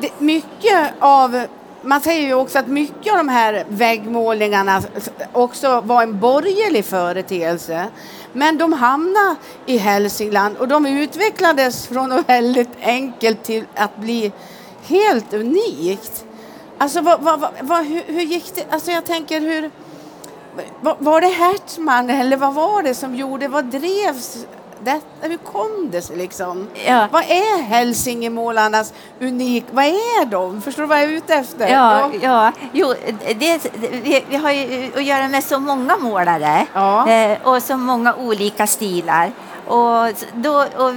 det, 0.00 0.20
mycket 0.20 0.92
av 0.98 1.46
man 1.82 2.00
säger 2.00 2.26
ju 2.26 2.34
också 2.34 2.58
att 2.58 2.66
mycket 2.66 3.12
av 3.12 3.18
de 3.18 3.28
här 3.28 3.64
väggmålningarna 3.68 4.82
också 5.32 5.80
var 5.80 6.02
en 6.02 6.20
borgerlig 6.20 6.84
företeelse. 6.84 7.86
Men 8.32 8.58
de 8.58 8.72
hamnade 8.72 9.36
i 9.66 9.76
Hälsingland 9.76 10.56
och 10.56 10.68
de 10.68 10.86
utvecklades 10.86 11.86
från 11.86 12.08
något 12.08 12.28
väldigt 12.28 12.70
enkelt 12.80 13.42
till 13.44 13.64
att 13.74 13.96
bli 13.96 14.32
helt 14.82 15.34
unikt. 15.34 16.24
Alltså 16.78 17.00
vad, 17.00 17.20
vad, 17.20 17.48
vad, 17.60 17.86
hur, 17.86 18.02
hur, 18.06 18.22
gick 18.22 18.54
det? 18.54 18.64
Alltså 18.70 18.90
jag 18.90 19.04
tänker 19.04 19.40
hur... 19.40 19.70
Var 20.80 21.20
det 21.20 21.26
Hertzman 21.26 22.10
eller 22.10 22.36
vad 22.36 22.54
var 22.54 22.82
det 22.82 22.94
som 22.94 23.14
gjorde, 23.14 23.48
vad 23.48 23.64
drevs 23.64 24.46
det, 24.84 25.00
hur 25.20 25.36
kom 25.36 25.88
det 25.90 26.02
sig 26.02 26.16
liksom? 26.16 26.68
Ja. 26.86 27.08
Vad 27.12 27.22
är 27.22 27.62
hälsingemålarnas 27.62 28.92
unik, 29.20 29.64
vad 29.70 29.84
är 29.84 30.26
de? 30.26 30.62
Förstår 30.62 30.82
du 30.82 30.86
vad 30.86 30.98
jag 30.98 31.04
är 31.04 31.08
ute 31.08 31.34
efter? 31.34 31.68
Ja, 31.68 32.10
ja. 32.22 32.52
Jo, 32.72 32.94
det, 33.38 33.74
vi, 33.90 34.24
vi 34.28 34.36
har 34.36 34.52
ju 34.52 34.90
att 34.96 35.04
göra 35.04 35.28
med 35.28 35.44
så 35.44 35.58
många 35.58 35.96
målare 35.96 36.66
ja. 36.72 37.10
eh, 37.10 37.38
och 37.42 37.62
så 37.62 37.76
många 37.76 38.14
olika 38.14 38.66
stilar. 38.66 39.32
Och 39.66 40.24
då 40.34 40.54
och, 40.56 40.88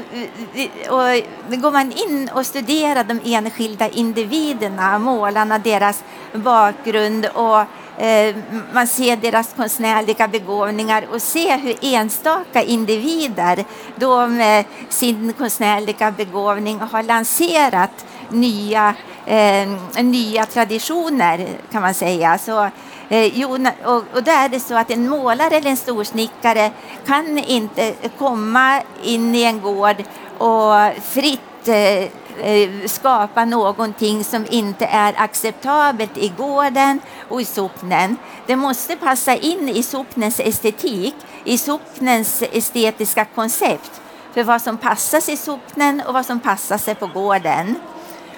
och, 0.90 1.60
går 1.62 1.72
man 1.72 1.92
in 1.92 2.30
och 2.36 2.46
studerar 2.46 3.04
de 3.04 3.20
enskilda 3.36 3.90
individerna, 3.90 5.00
målarna, 5.00 5.60
deras 5.60 6.04
bakgrund 6.34 7.26
och 7.26 7.64
Eh, 7.98 8.36
man 8.74 8.88
ser 8.88 9.16
deras 9.16 9.54
konstnärliga 9.54 10.28
begåvningar 10.28 11.06
och 11.14 11.22
ser 11.22 11.58
hur 11.58 11.76
enstaka 11.82 12.64
individer 12.64 13.66
då 13.96 14.28
med 14.28 14.66
sin 14.90 15.34
konstnärliga 15.34 16.12
begåvning 16.12 16.80
har 16.80 17.04
lanserat 17.04 18.06
nya, 18.30 18.96
eh, 19.26 19.68
nya 20.04 20.46
traditioner 20.46 21.48
kan 21.72 21.82
man 21.82 21.94
säga. 21.94 22.38
Så, 22.38 22.70
eh, 23.10 23.50
och, 23.86 24.04
och 24.14 24.28
är 24.28 24.50
det 24.50 24.60
så 24.60 24.76
att 24.76 24.92
en 24.92 25.10
målare 25.10 25.56
eller 25.56 25.70
en 25.70 25.78
storsnickare 25.78 26.72
kan 27.06 27.38
inte 27.38 27.94
komma 28.18 28.82
in 29.04 29.36
i 29.36 29.44
en 29.44 29.62
gård 29.62 30.04
och 30.38 30.74
fritt 31.04 31.42
Eh, 31.68 32.10
eh 32.42 32.70
skapa 32.86 33.46
någonting 33.46 34.24
som 34.24 34.46
inte 34.50 34.86
är 34.86 35.14
acceptabelt 35.18 36.18
i 36.18 36.32
gården 36.38 37.00
och 37.32 37.42
i 37.42 37.46
socknen. 37.46 38.18
Det 38.48 38.56
måste 38.56 38.96
passa 38.96 39.36
in 39.36 39.70
i 39.70 39.84
socknens 39.84 40.40
estetik, 40.40 41.16
i 41.44 41.58
socknens 41.58 42.44
estetiska 42.52 43.26
koncept 43.26 44.02
för 44.34 44.44
vad 44.44 44.62
som 44.62 44.78
passar 44.78 45.30
i 45.30 45.38
socknen 45.38 46.02
och 46.08 46.14
vad 46.14 46.26
som 46.26 46.40
passar 46.40 46.78
sig 46.78 46.96
på 46.96 47.08
gården. 47.08 47.76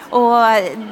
Och 0.10 0.38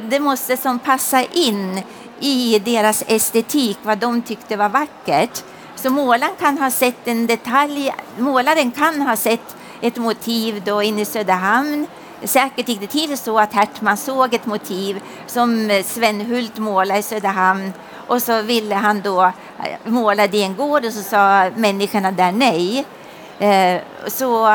det 0.09 0.19
måste 0.19 0.57
som 0.57 0.79
passa 0.79 1.23
in 1.23 1.81
i 2.19 2.59
deras 2.59 3.03
estetik, 3.07 3.77
vad 3.83 3.97
de 3.97 4.21
tyckte 4.21 4.57
var 4.57 4.69
vackert. 4.69 5.43
Så 5.75 5.89
målaren 5.89 6.35
kan 6.39 6.57
ha 6.57 6.71
sett 6.71 7.07
en 7.07 7.27
detalj, 7.27 7.93
målaren 8.17 8.71
kan 8.71 9.01
ha 9.01 9.15
sett 9.15 9.55
ett 9.81 9.97
motiv 9.97 10.61
då 10.65 10.83
inne 10.83 11.01
i 11.01 11.05
Söderhamn. 11.05 11.87
Säkert 12.23 12.69
gick 12.69 12.79
det 12.79 12.87
till 12.87 13.17
så 13.17 13.39
att 13.39 13.53
Hertman 13.53 13.97
såg 13.97 14.33
ett 14.33 14.45
motiv 14.45 15.01
som 15.27 15.81
Sven 15.85 16.21
Hult 16.21 16.57
målade 16.57 16.99
i 16.99 17.03
Söderhamn 17.03 17.73
och 18.11 18.21
så 18.21 18.41
ville 18.41 18.75
han 18.75 19.01
då 19.01 19.23
eh, 19.23 19.31
måla 19.83 20.27
det 20.27 20.37
i 20.37 20.43
en 20.43 20.55
gård 20.55 20.85
och 20.85 20.93
så 20.93 21.01
sa 21.01 21.49
människorna 21.55 22.11
där 22.11 22.31
nej. 22.31 22.85
Eh, 23.39 23.81
så 24.07 24.47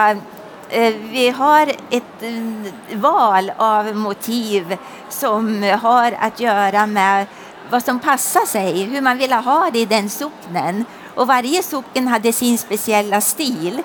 eh, 0.68 0.94
vi 1.10 1.30
har 1.30 1.72
ett 1.90 2.22
mm, 2.22 2.64
val 2.92 3.52
av 3.56 3.96
motiv 3.96 4.76
som 5.08 5.62
har 5.82 6.16
att 6.20 6.40
göra 6.40 6.86
med 6.86 7.26
vad 7.70 7.84
som 7.84 7.98
passar 7.98 8.46
sig, 8.46 8.82
hur 8.82 9.00
man 9.00 9.18
vill 9.18 9.32
ha 9.32 9.70
det 9.72 9.78
i 9.78 9.84
den 9.84 10.10
socknen. 10.10 10.84
Och 11.14 11.26
varje 11.26 11.62
socken 11.62 12.08
hade 12.08 12.32
sin 12.32 12.58
speciella 12.58 13.20
stil 13.20 13.82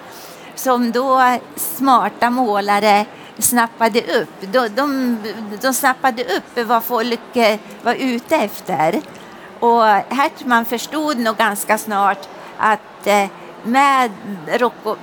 som 0.55 0.91
då 0.91 1.37
smarta 1.55 2.29
målare 2.29 3.05
snappade 3.39 4.01
upp. 4.01 4.41
De, 4.41 4.67
de, 4.67 5.17
de 5.61 5.73
snappade 5.73 6.23
upp 6.23 6.67
vad 6.67 6.83
folk 6.83 7.37
var 7.83 7.93
ute 7.93 8.35
efter. 8.35 9.01
Och 9.61 9.83
Hertman 9.85 10.65
förstod 10.65 11.17
nog 11.17 11.37
ganska 11.37 11.77
snart 11.77 12.27
att 12.57 13.07
eh, 13.07 13.27
med, 13.63 14.11
roko, 14.59 14.95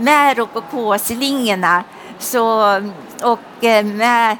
med 0.00 0.38
rokokåslingorna 0.38 1.84
så, 2.18 2.76
och 3.22 3.64
eh, 3.64 3.84
med 3.84 4.36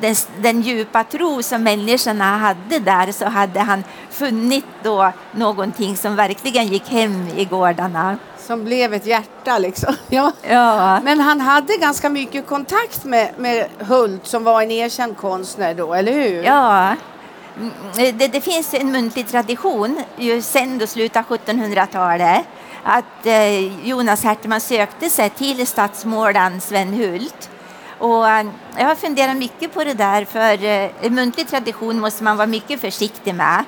den, 0.00 0.14
den 0.38 0.62
djupa 0.62 1.04
tro 1.04 1.42
som 1.42 1.62
människorna 1.62 2.36
hade 2.36 2.78
där 2.78 3.12
så 3.12 3.24
hade 3.24 3.60
han 3.60 3.84
funnit 4.10 4.64
då 4.82 5.12
någonting 5.32 5.96
som 5.96 6.16
verkligen 6.16 6.66
gick 6.66 6.88
hem 6.88 7.28
i 7.36 7.44
gårdarna. 7.44 8.18
Som 8.38 8.64
blev 8.64 8.94
ett 8.94 9.06
hjärta 9.06 9.58
liksom. 9.58 9.94
Ja. 10.08 10.32
ja. 10.42 11.00
Men 11.04 11.20
han 11.20 11.40
hade 11.40 11.76
ganska 11.76 12.08
mycket 12.08 12.46
kontakt 12.46 13.04
med, 13.04 13.30
med 13.36 13.66
Hult 13.78 14.26
som 14.26 14.44
var 14.44 14.62
en 14.62 14.70
erkänd 14.70 15.16
konstnär 15.16 15.74
då, 15.74 15.94
eller 15.94 16.12
hur? 16.12 16.42
Ja. 16.42 16.94
Mm, 17.58 17.72
det, 18.18 18.28
det 18.28 18.40
finns 18.40 18.74
en 18.74 18.92
muntlig 18.92 19.28
tradition 19.28 20.02
ju 20.16 20.42
sen 20.42 20.78
då 20.78 20.86
slutet 20.86 21.16
av 21.16 21.38
1700-talet 21.38 22.44
att 22.82 23.26
eh, 23.26 23.86
Jonas 23.88 24.24
Hertman 24.24 24.60
sökte 24.60 25.10
sig 25.10 25.30
till 25.30 25.66
stadsmålaren 25.66 26.60
Sven 26.60 26.92
Hult 26.92 27.50
och 27.98 28.28
eh, 28.28 28.46
jag 28.78 28.84
har 28.84 28.94
funderat 28.94 29.36
mycket 29.36 29.74
på 29.74 29.84
det 29.84 29.94
där, 29.94 30.24
för 30.24 30.64
eh, 30.64 30.90
en 31.02 31.14
muntlig 31.14 31.48
tradition 31.48 32.00
måste 32.00 32.24
man 32.24 32.36
vara 32.36 32.46
mycket 32.46 32.80
försiktig 32.80 33.34
med. 33.34 33.64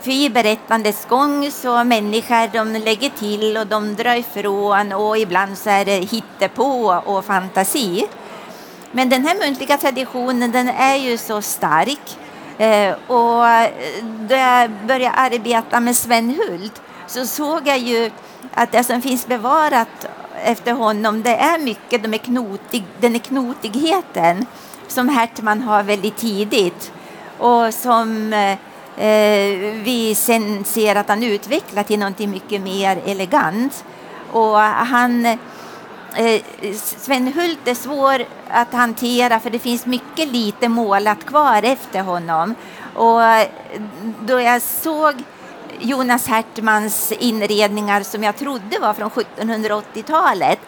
För 0.00 0.10
i 0.10 0.30
berättandets 0.30 1.06
gång 1.06 1.50
så 1.50 1.84
människor 1.84 2.52
de 2.52 2.72
lägger 2.72 3.10
till 3.10 3.56
och 3.56 3.66
de 3.66 3.94
drar 3.94 4.14
ifrån 4.14 4.92
och 4.92 5.18
ibland 5.18 5.58
så 5.58 5.70
är 5.70 5.84
det 5.84 5.96
hittepå 5.96 7.02
och 7.06 7.24
fantasi. 7.24 8.06
Men 8.92 9.08
den 9.08 9.26
här 9.26 9.46
muntliga 9.46 9.76
traditionen 9.76 10.52
den 10.52 10.68
är 10.68 10.96
ju 10.96 11.18
så 11.18 11.42
stark. 11.42 12.18
Eh, 12.58 12.94
och 13.06 13.48
eh, 13.48 13.70
då 14.02 14.34
jag 14.34 14.70
började 14.70 15.16
arbeta 15.16 15.80
med 15.80 15.96
Sven 15.96 16.30
Hult 16.30 16.82
så 17.06 17.26
såg 17.26 17.66
jag 17.66 17.78
ju 17.78 18.10
att 18.54 18.72
det 18.72 18.84
som 18.84 19.02
finns 19.02 19.26
bevarat 19.26 20.06
efter 20.44 20.72
honom 20.72 21.22
det 21.22 21.36
är 21.36 21.58
mycket 21.58 22.02
de 22.02 22.14
är 22.14 22.18
knotig, 22.18 22.84
den 23.00 23.14
är 23.14 23.18
knotigheten 23.18 24.46
som 24.88 25.08
Hertman 25.08 25.62
har 25.62 25.82
väldigt 25.82 26.16
tidigt 26.16 26.92
och 27.38 27.74
som 27.74 28.32
eh, 28.32 28.52
eh 29.06 29.58
vi 29.82 30.14
sen 30.16 30.64
ser 30.64 30.96
att 30.96 31.08
han 31.08 31.22
utvecklar 31.22 31.82
till 31.82 31.98
någonting 31.98 32.30
mycket 32.30 32.60
mer 32.60 32.98
elegant. 33.06 33.84
Och 34.32 34.58
han, 34.60 35.38
eh, 36.16 36.42
Sven 36.76 37.32
Hult 37.32 37.68
är 37.68 37.74
svår 37.74 38.24
att 38.48 38.72
hantera 38.72 39.40
för 39.40 39.50
det 39.50 39.58
finns 39.58 39.86
mycket 39.86 40.28
lite 40.28 40.68
målat 40.68 41.26
kvar 41.26 41.62
efter 41.62 42.00
honom. 42.00 42.54
Och 42.94 43.20
då 44.20 44.40
jag 44.40 44.62
såg 44.62 45.14
Jonas 45.80 46.26
Hertmans 46.26 47.12
inredningar 47.12 48.02
som 48.02 48.22
jag 48.22 48.36
trodde 48.36 48.78
var 48.80 48.94
från 48.94 49.10
1780-talet 49.10 50.58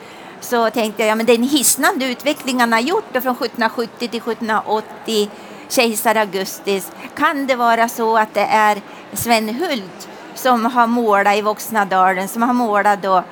så 0.41 0.71
tänkte 0.71 1.03
jag, 1.03 1.11
ja 1.11 1.15
men 1.15 1.31
en 1.31 1.43
hisnande 1.43 2.05
utveckling 2.05 2.61
han 2.61 2.73
har 2.73 2.81
gjort 2.81 3.13
från 3.13 3.37
1770 3.37 3.99
till 3.99 4.09
1780 4.09 5.31
kejsar 5.69 6.15
Augustis. 6.15 6.93
Kan 7.15 7.47
det 7.47 7.57
vara 7.57 7.89
så 7.89 8.19
att 8.19 8.35
det 8.35 8.47
är 8.51 8.81
Sven 9.13 9.49
Hult 9.49 10.09
som 10.35 10.65
har 10.65 10.87
målat 10.87 11.37
i 11.37 11.43
Voxnadalen, 11.43 12.29
som 12.29 12.43
har 12.43 12.53
målat 12.53 13.03
då 13.03 13.25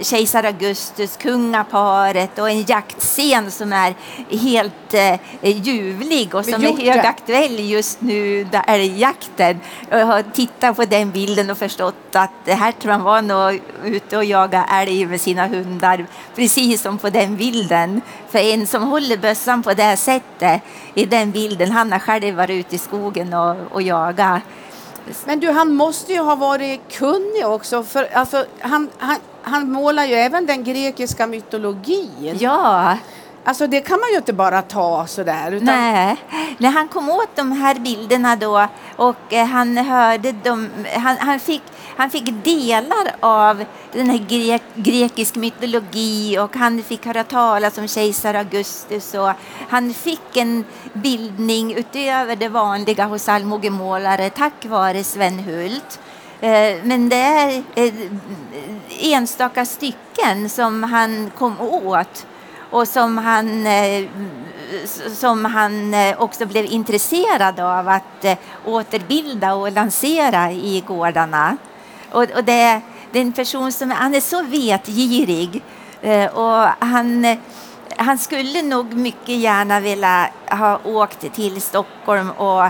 kejsar 0.00 0.44
Augustus, 0.44 1.16
kungaparet 1.16 2.38
och 2.38 2.50
en 2.50 2.62
jaktscen 2.62 3.50
som 3.50 3.72
är 3.72 3.94
helt 4.30 4.94
eh, 4.94 5.18
ljuvlig 5.42 6.34
och 6.34 6.44
som 6.44 6.64
är 6.64 6.92
högaktuell 6.92 7.60
just 7.60 8.00
nu, 8.00 8.44
där 8.44 8.62
älgjakten. 8.66 9.60
Jag 9.90 10.06
har 10.06 10.22
tittat 10.22 10.76
på 10.76 10.84
den 10.84 11.10
bilden 11.10 11.50
och 11.50 11.58
förstått 11.58 11.94
att 12.12 12.30
Hertman 12.46 13.02
var 13.02 13.22
nog 13.22 13.60
ute 13.84 14.16
och 14.16 14.24
jagade 14.24 14.66
älg 14.72 15.06
med 15.06 15.20
sina 15.20 15.46
hundar, 15.46 16.06
precis 16.34 16.82
som 16.82 16.98
på 16.98 17.10
den 17.10 17.36
bilden. 17.36 18.00
För 18.30 18.38
en 18.38 18.66
som 18.66 18.82
håller 18.82 19.16
bössan 19.16 19.62
på 19.62 19.74
det 19.74 19.96
sättet 19.96 20.62
i 20.94 21.04
den 21.04 21.30
bilden, 21.30 21.70
han 21.70 21.92
har 21.92 21.98
själv 21.98 22.34
varit 22.34 22.66
ute 22.66 22.74
i 22.74 22.78
skogen 22.78 23.34
och, 23.34 23.56
och 23.70 23.82
jagat. 23.82 24.42
Men 25.24 25.40
du, 25.40 25.50
han 25.50 25.74
måste 25.74 26.12
ju 26.12 26.20
ha 26.20 26.34
varit 26.34 26.80
kunnig 26.92 27.46
också, 27.46 27.82
för 27.82 28.08
alltså, 28.14 28.46
han, 28.60 28.90
han, 28.98 29.16
han 29.44 29.72
målar 29.72 30.04
ju 30.04 30.14
även 30.14 30.46
den 30.46 30.64
grekiska 30.64 31.26
mytologin. 31.26 32.36
Ja. 32.40 32.96
Alltså 33.46 33.66
det 33.66 33.80
kan 33.80 34.00
man 34.00 34.10
ju 34.10 34.16
inte 34.16 34.32
bara 34.32 34.62
ta 34.62 35.06
sådär. 35.06 35.52
Utan... 35.52 35.66
Nej. 35.66 36.16
När 36.58 36.70
han 36.70 36.88
kom 36.88 37.10
åt 37.10 37.36
de 37.36 37.52
här 37.52 37.74
bilderna 37.74 38.36
då 38.36 38.68
och 38.96 39.32
eh, 39.32 39.46
han 39.46 39.76
hörde 39.76 40.32
dem, 40.32 40.70
han, 40.94 41.16
han, 41.16 41.40
fick, 41.40 41.62
han 41.96 42.10
fick 42.10 42.44
delar 42.44 43.16
av 43.20 43.64
den 43.92 44.10
här 44.10 44.18
grek, 44.18 44.62
grekisk 44.74 45.34
mytologi 45.34 46.38
och 46.38 46.56
han 46.56 46.82
fick 46.82 47.06
höra 47.06 47.24
talas 47.24 47.78
om 47.78 47.88
kejsar 47.88 48.34
Augustus 48.34 49.14
och 49.14 49.30
han 49.68 49.94
fick 49.94 50.36
en 50.36 50.64
bildning 50.92 51.74
utöver 51.74 52.36
det 52.36 52.48
vanliga 52.48 53.04
hos 53.04 53.28
allmogemålare 53.28 54.30
tack 54.30 54.64
vare 54.64 55.04
Sven 55.04 55.38
Hult. 55.38 56.00
Eh, 56.40 56.76
men 56.82 57.08
det 57.08 57.16
är 57.16 57.62
eh, 57.74 57.94
enstaka 59.00 59.64
stycken 59.66 60.48
som 60.48 60.82
han 60.82 61.30
kom 61.38 61.60
åt 61.60 62.26
och 62.70 62.88
som 62.88 63.18
han, 63.18 63.66
eh, 63.66 64.04
som 65.14 65.44
han 65.44 65.94
också 66.18 66.46
blev 66.46 66.64
intresserad 66.64 67.60
av 67.60 67.88
att 67.88 68.38
återbilda 68.64 69.54
och 69.54 69.72
lansera 69.72 70.52
i 70.52 70.84
gårdarna. 70.86 71.56
Och, 72.10 72.22
och 72.22 72.44
det, 72.44 72.80
det 73.12 73.18
är 73.18 73.22
en 73.22 73.32
person 73.32 73.72
som 73.72 73.90
han 73.90 74.14
är 74.14 74.20
så 74.20 74.42
vetgirig 74.42 75.62
och 76.32 76.86
han 76.86 77.36
han 77.96 78.18
skulle 78.18 78.62
nog 78.62 78.94
mycket 78.94 79.36
gärna 79.36 79.80
vilja 79.80 80.30
ha 80.50 80.80
åkt 80.84 81.34
till 81.34 81.62
Stockholm 81.62 82.30
och 82.30 82.64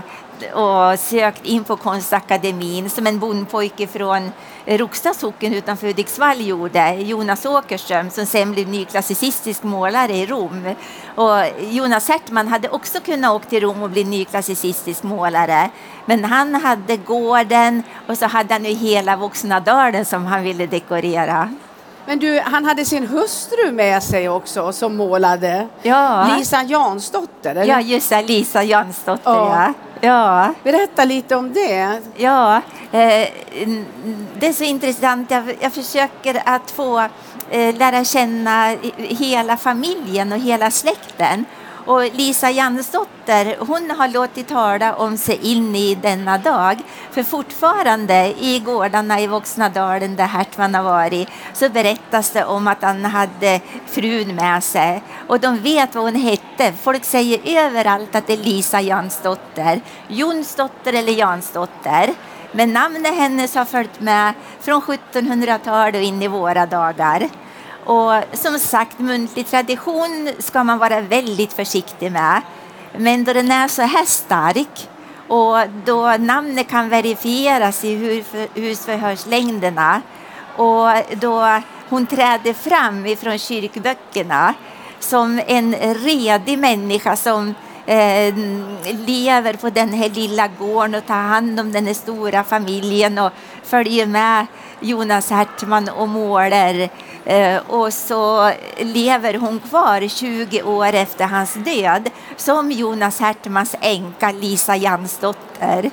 och 0.53 0.99
sökt 0.99 1.45
in 1.45 1.63
på 1.63 1.75
Konstakademin 1.75 2.89
som 2.89 3.07
en 3.07 3.19
bondpojke 3.19 3.87
från 3.87 4.31
Roksta 4.65 5.13
socken 5.13 5.53
utanför 5.53 5.87
Hudiksvall 5.87 6.41
gjorde, 6.41 6.95
Jonas 6.95 7.45
Åkerström 7.45 8.09
som 8.09 8.25
sen 8.25 8.51
blev 8.51 8.67
nyklassicistisk 8.67 9.63
målare 9.63 10.13
i 10.13 10.25
Rom. 10.25 10.75
Och 11.15 11.39
Jonas 11.59 12.09
Hertman 12.09 12.47
hade 12.47 12.69
också 12.69 12.99
kunnat 12.99 13.31
åka 13.31 13.49
till 13.49 13.61
Rom 13.61 13.83
och 13.83 13.89
bli 13.89 14.03
nyklassicistisk 14.03 15.03
målare. 15.03 15.69
Men 16.05 16.23
han 16.23 16.55
hade 16.55 16.97
gården 16.97 17.83
och 18.07 18.17
så 18.17 18.25
hade 18.25 18.53
han 18.53 18.65
ju 18.65 18.73
hela 18.73 19.15
Voxnadalen 19.15 20.05
som 20.05 20.25
han 20.25 20.43
ville 20.43 20.67
dekorera. 20.67 21.49
Men 22.05 22.19
du, 22.19 22.39
han 22.39 22.65
hade 22.65 22.85
sin 22.85 23.07
hustru 23.07 23.71
med 23.71 24.03
sig 24.03 24.29
också 24.29 24.71
som 24.71 24.95
målade. 24.95 25.67
Ja. 25.81 26.35
Lisa 26.37 26.63
Jansdotter. 26.63 27.51
Eller? 27.51 27.65
Ja, 27.65 27.81
just 27.81 28.09
det. 28.09 28.21
Lisa 28.21 28.63
Jansdotter, 28.63 29.31
ja. 29.31 29.73
ja. 30.01 30.53
Berätta 30.63 31.05
lite 31.05 31.35
om 31.35 31.53
det. 31.53 32.01
Ja, 32.15 32.55
eh, 32.91 33.27
det 34.39 34.47
är 34.47 34.53
så 34.53 34.63
intressant. 34.63 35.31
Jag, 35.31 35.55
jag 35.59 35.73
försöker 35.73 36.41
att 36.45 36.71
få 36.71 36.99
eh, 37.49 37.75
lära 37.75 38.03
känna 38.03 38.75
hela 38.97 39.57
familjen 39.57 40.31
och 40.31 40.39
hela 40.39 40.71
släkten. 40.71 41.45
Och 41.85 42.03
Lisa 42.13 42.51
Jansdotter 42.51 43.55
hon 43.59 43.91
har 43.91 44.07
låtit 44.07 44.47
tala 44.47 44.95
om 44.95 45.17
sig 45.17 45.51
in 45.51 45.75
i 45.75 45.95
denna 45.95 46.37
dag. 46.37 46.77
För 47.11 47.23
fortfarande 47.23 48.33
i 48.39 48.59
gårdarna 48.59 49.21
i 49.21 49.27
Voxnadalen 49.27 50.15
där 50.15 50.25
Hertman 50.25 50.75
har 50.75 50.83
varit 50.83 51.29
så 51.53 51.69
berättas 51.69 52.31
det 52.31 52.45
om 52.45 52.67
att 52.67 52.81
han 52.81 53.05
hade 53.05 53.59
frun 53.87 54.35
med 54.35 54.63
sig. 54.63 55.03
Och 55.27 55.39
de 55.39 55.59
vet 55.59 55.95
vad 55.95 56.03
hon 56.03 56.15
hette. 56.15 56.73
Folk 56.81 57.03
säger 57.03 57.65
överallt 57.65 58.15
att 58.15 58.27
det 58.27 58.33
är 58.33 58.37
Lisa 58.37 58.81
Jansdotter. 58.81 59.81
Jonsdotter 60.07 60.93
eller 60.93 61.13
Jansdotter. 61.13 62.13
Men 62.51 62.73
namnet 62.73 63.15
hennes 63.15 63.55
har 63.55 63.65
följt 63.65 63.99
med 63.99 64.33
från 64.61 64.81
1700-talet 64.81 65.95
och 65.95 66.01
in 66.01 66.21
i 66.21 66.27
våra 66.27 66.65
dagar. 66.65 67.29
Och 67.85 68.13
som 68.33 68.59
sagt, 68.59 68.99
muntlig 68.99 69.47
tradition 69.47 70.29
ska 70.39 70.63
man 70.63 70.77
vara 70.77 71.01
väldigt 71.01 71.53
försiktig 71.53 72.11
med. 72.11 72.41
Men 72.97 73.23
då 73.23 73.33
den 73.33 73.51
är 73.51 73.67
så 73.67 73.81
här 73.81 74.05
stark 74.05 74.89
och 75.27 75.57
då 75.85 76.17
namnet 76.17 76.69
kan 76.69 76.89
verifieras 76.89 77.83
i 77.83 78.23
husförhörslängderna 78.53 80.01
och 80.57 80.87
då 81.17 81.61
hon 81.89 82.05
träder 82.05 82.53
fram 82.53 83.05
ifrån 83.05 83.37
kyrkböckerna 83.37 84.53
som 84.99 85.41
en 85.47 85.75
redig 85.75 86.59
människa 86.59 87.15
som 87.15 87.53
eh, 87.85 88.35
lever 89.07 89.53
på 89.53 89.69
den 89.69 89.93
här 89.93 90.09
lilla 90.09 90.47
gården 90.47 90.95
och 90.95 91.05
tar 91.05 91.15
hand 91.15 91.59
om 91.59 91.71
den 91.71 91.87
här 91.87 91.93
stora 91.93 92.43
familjen 92.43 93.17
och 93.17 93.31
följer 93.63 94.05
med 94.05 94.45
Jonas 94.79 95.29
Hertman 95.29 95.89
och 95.89 96.07
målar. 96.07 96.89
Eh, 97.25 97.61
och 97.67 97.93
så 97.93 98.51
lever 98.77 99.33
hon 99.33 99.59
kvar 99.59 100.07
20 100.07 100.63
år 100.63 100.93
efter 100.93 101.25
hans 101.25 101.53
död 101.53 102.09
som 102.37 102.71
Jonas 102.71 103.19
Hertmans 103.19 103.75
änka 103.81 104.31
Lisa 104.31 104.75
Jansdotter. 104.75 105.91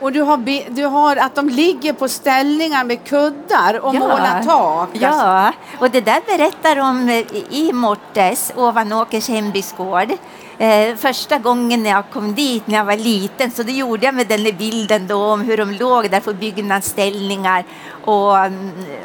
Och 0.00 0.12
du 0.12 0.20
har, 0.20 0.70
du 0.70 0.84
har 0.84 1.16
att 1.16 1.34
de 1.34 1.48
ligger 1.48 1.92
på 1.92 2.08
ställningar 2.08 2.84
med 2.84 3.04
kuddar 3.04 3.80
och 3.80 3.94
ja. 3.94 3.98
målar 3.98 4.42
tak. 4.42 4.88
Ja, 4.92 5.52
och 5.78 5.90
det 5.90 6.00
där 6.00 6.20
berättar 6.26 6.76
de 6.76 7.10
i 7.50 7.72
Mortes, 7.72 8.52
Ovanåkers 8.56 9.28
hembygdsgård. 9.28 10.12
Eh, 10.58 10.96
första 10.96 11.38
gången 11.38 11.82
när 11.82 11.90
jag 11.90 12.10
kom 12.10 12.34
dit 12.34 12.66
när 12.66 12.76
jag 12.76 12.84
var 12.84 12.96
liten 12.96 13.50
så 13.50 13.62
det 13.62 13.72
gjorde 13.72 14.06
jag 14.06 14.14
med 14.14 14.26
den 14.26 14.44
där 14.44 14.52
bilden 14.52 15.06
då 15.06 15.24
om 15.24 15.40
hur 15.40 15.56
de 15.56 15.70
låg 15.70 16.10
där 16.10 16.20
på 16.20 16.32
byggnadsställningar 16.32 17.64
och, 18.04 18.32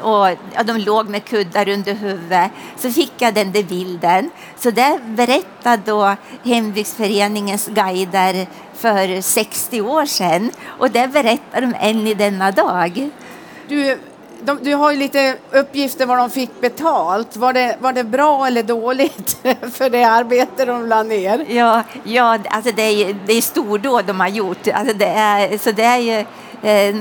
och 0.01 0.29
ja, 0.53 0.63
de 0.65 0.77
låg 0.77 1.09
med 1.09 1.25
kuddar 1.25 1.69
under 1.69 1.93
huvudet. 1.93 2.51
Så 2.77 2.91
fick 2.91 3.13
jag 3.17 3.33
den 3.33 3.51
där 3.51 3.63
bilden. 3.63 4.29
Så 4.57 4.71
det 4.71 4.99
berättade 5.05 5.81
då 5.85 6.15
Hembygdsföreningens 6.43 7.67
guider 7.67 8.47
för 8.73 9.21
60 9.21 9.81
år 9.81 10.05
sedan 10.05 10.51
och 10.65 10.91
det 10.91 11.07
berättar 11.07 11.61
de 11.61 11.75
än 11.79 12.07
i 12.07 12.13
denna 12.13 12.51
dag. 12.51 13.09
Du, 13.67 13.99
de, 14.41 14.59
du 14.61 14.73
har 14.73 14.91
ju 14.91 14.97
lite 14.97 15.37
uppgifter 15.51 16.05
vad 16.05 16.17
de 16.17 16.29
fick 16.29 16.61
betalt. 16.61 17.37
Var 17.37 17.53
det, 17.53 17.77
var 17.79 17.93
det 17.93 18.03
bra 18.03 18.47
eller 18.47 18.63
dåligt 18.63 19.37
för 19.73 19.89
det 19.89 20.03
arbete 20.03 20.65
de 20.65 20.87
la 20.87 21.03
ner? 21.03 21.45
Ja, 21.49 21.83
ja 22.03 22.37
alltså 22.49 22.71
det 22.75 22.81
är, 22.81 23.15
det 23.25 23.33
är 23.33 23.41
stordåd 23.41 24.05
de 24.05 24.19
har 24.19 24.27
gjort. 24.27 24.67
Alltså 24.73 24.93
det 24.93 25.05
är, 25.05 25.57
så 25.57 25.71
det 25.71 25.83
är 25.83 25.97
ju, 25.97 26.19
eh, 26.69 26.95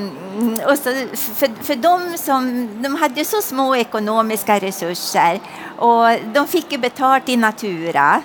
och 0.70 0.78
så 0.78 0.90
för, 1.16 1.64
för 1.64 1.74
de 1.74 2.18
som 2.18 2.68
de 2.82 2.94
hade 2.94 3.24
så 3.24 3.42
små 3.42 3.76
ekonomiska 3.76 4.58
resurser 4.58 5.40
och 5.78 6.06
de 6.34 6.46
fick 6.48 6.72
ju 6.72 6.78
betalt 6.78 7.28
i 7.28 7.36
natura. 7.36 8.22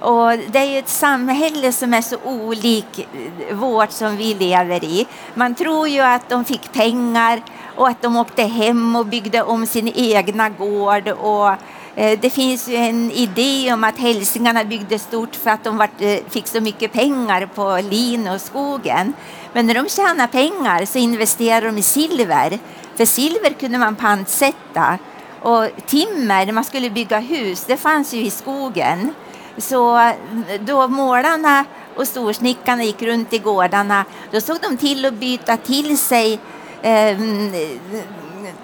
Och 0.00 0.38
det 0.48 0.58
är 0.58 0.64
ju 0.64 0.78
ett 0.78 0.88
samhälle 0.88 1.72
som 1.72 1.94
är 1.94 2.02
så 2.02 2.16
olik 2.24 3.08
vårt 3.52 3.90
som 3.90 4.16
vi 4.16 4.34
lever 4.34 4.84
i. 4.84 5.06
Man 5.34 5.54
tror 5.54 5.88
ju 5.88 6.00
att 6.00 6.28
de 6.28 6.44
fick 6.44 6.72
pengar 6.72 7.42
och 7.76 7.88
att 7.88 8.02
de 8.02 8.16
åkte 8.16 8.42
hem 8.42 8.96
och 8.96 9.06
byggde 9.06 9.42
om 9.42 9.66
sin 9.66 9.92
egna 9.94 10.48
gård. 10.48 11.08
Och, 11.08 11.48
eh, 11.96 12.18
det 12.20 12.30
finns 12.30 12.68
ju 12.68 12.76
en 12.76 13.10
idé 13.10 13.72
om 13.72 13.84
att 13.84 13.98
hälsingarna 13.98 14.64
byggde 14.64 14.98
stort 14.98 15.36
för 15.36 15.50
att 15.50 15.64
de 15.64 15.76
var, 15.76 15.88
eh, 15.98 16.18
fick 16.28 16.46
så 16.46 16.60
mycket 16.60 16.92
pengar 16.92 17.48
på 17.54 17.80
lin 17.90 18.28
och 18.28 18.40
skogen. 18.40 19.12
Men 19.52 19.66
när 19.66 19.74
de 19.74 19.88
tjänade 19.88 20.32
pengar 20.32 20.84
så 20.84 20.98
investerade 20.98 21.66
de 21.66 21.78
i 21.78 21.82
silver. 21.82 22.58
För 22.96 23.04
silver 23.04 23.50
kunde 23.50 23.78
man 23.78 23.96
pantsätta. 23.96 24.98
Och 25.42 25.68
timmer, 25.86 26.46
när 26.46 26.52
man 26.52 26.64
skulle 26.64 26.90
bygga 26.90 27.18
hus, 27.18 27.64
det 27.64 27.76
fanns 27.76 28.14
ju 28.14 28.20
i 28.20 28.30
skogen. 28.30 29.14
Så 29.58 29.96
mm, 29.96 30.44
då 30.60 30.88
målarna 30.88 31.64
och 31.96 32.08
storsnickarna 32.08 32.84
gick 32.84 33.02
runt 33.02 33.32
i 33.32 33.38
gårdarna, 33.38 34.04
då 34.30 34.40
såg 34.40 34.58
de 34.60 34.76
till 34.76 35.04
att 35.04 35.14
byta 35.14 35.56
till 35.56 35.98
sig 35.98 36.40
eh, 36.86 37.18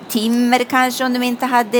timmer 0.09 0.65
kanske 0.65 1.05
om 1.05 1.13
de 1.13 1.23
inte 1.23 1.47
hade 1.47 1.79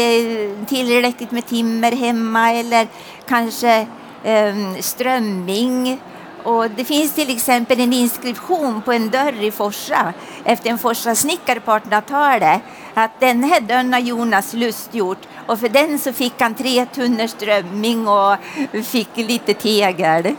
tillräckligt 0.67 1.31
med 1.31 1.47
timmer 1.47 1.93
hemma 1.93 2.53
eller 2.53 2.87
kanske 3.29 3.87
eh, 4.25 4.55
strömming. 4.81 6.01
Och 6.45 6.71
det 6.71 6.85
finns 6.85 7.13
till 7.13 7.31
exempel 7.37 7.81
en 7.81 7.93
inskription 7.93 8.83
på 8.83 8.93
en 8.93 9.11
dörr 9.11 9.45
i 9.45 9.51
Forsa 9.51 10.13
efter 10.45 10.71
en 10.71 10.79
Forsasnickare 10.79 11.61
på 11.61 11.71
1800-talet 11.71 12.61
att 12.95 13.21
den 13.21 13.45
här 13.45 13.61
dörren 13.61 13.93
har 13.93 14.01
Jonas 14.01 14.55
Lust 14.55 14.95
gjort 14.95 15.19
och 15.47 15.59
för 15.59 15.69
den 15.69 15.99
så 15.99 16.13
fick 16.13 16.41
han 16.41 16.55
tre 16.55 16.87
tunnor 16.87 17.27
strömming 17.27 18.09
och 18.09 18.37
fick 18.85 19.17
lite 19.17 19.55
tegel. 19.55 20.35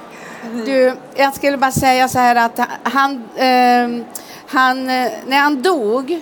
Du, 0.65 0.95
jag 1.15 1.35
skulle 1.35 1.57
bara 1.57 1.71
säga 1.71 2.07
så 2.07 2.19
här 2.19 2.35
att 2.35 2.59
han, 2.83 3.23
eh, 3.35 4.05
han, 4.53 4.89
eh, 4.89 5.11
när 5.27 5.39
han 5.39 5.61
dog 5.61 6.21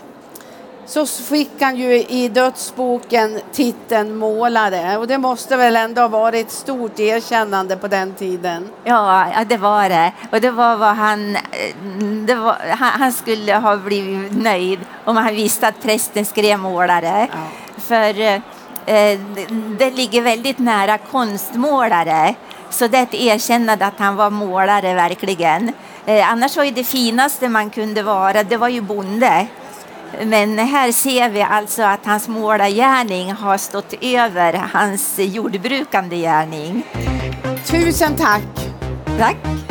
så 0.86 1.06
fick 1.06 1.62
han 1.62 1.76
ju 1.76 2.04
i 2.04 2.28
dödsboken 2.28 3.40
titeln 3.52 4.16
målare 4.16 4.98
och 4.98 5.08
det 5.08 5.18
måste 5.18 5.58
väl 5.58 5.76
ändå 5.76 6.02
ha 6.02 6.08
varit 6.08 6.46
ett 6.46 6.52
stort 6.52 7.00
erkännande 7.00 7.78
på 7.78 7.88
den 7.88 8.14
tiden? 8.14 8.70
Ja, 8.84 9.28
det 9.50 9.58
var 9.58 9.90
det. 9.90 10.12
Och 10.32 10.42
det 10.42 10.52
var 10.52 10.76
vad 10.76 10.96
han, 10.96 11.36
eh, 11.36 12.38
var, 12.38 12.56
han, 12.70 12.92
han 13.02 13.12
skulle 13.12 13.56
ha 13.56 13.78
blivit 13.78 14.44
nöjd 14.44 14.80
om 15.06 15.18
han 15.18 15.36
visste 15.36 15.68
att 15.68 15.82
prästen 15.82 16.26
skrev 16.26 16.60
målare. 16.60 17.28
Ja. 17.32 17.38
För 17.78 18.22
eh, 18.22 19.20
det 19.80 19.92
ligger 19.92 20.22
väldigt 20.22 20.60
nära 20.60 20.98
konstmålare. 20.98 22.36
Så 22.70 22.88
det 22.88 22.98
är 22.98 23.04
ett 23.04 23.14
erkännande 23.14 23.86
att 23.86 24.00
han 24.00 24.16
var 24.16 24.30
målare 24.30 24.94
verkligen. 24.94 25.74
Eh, 26.06 26.32
annars 26.32 26.58
var 26.58 26.64
ju 26.64 26.72
det 26.72 26.84
finaste 26.84 27.50
man 27.50 27.70
kunde 27.70 28.04
vara, 28.04 28.44
det 28.44 28.58
var 28.58 28.68
ju 28.68 28.82
bonde. 28.82 29.48
Men 30.24 30.58
här 30.58 30.92
ser 30.92 31.30
vi 31.30 31.42
alltså 31.42 31.84
att 31.84 32.06
hans 32.06 32.28
målargärning 32.28 33.32
har 33.32 33.58
stått 33.58 33.94
över 34.02 34.54
hans 34.74 35.20
jordbrukande 35.20 36.16
gärning. 36.18 36.84
Tusen 37.66 38.16
tack! 38.16 38.70
Tack! 39.18 39.71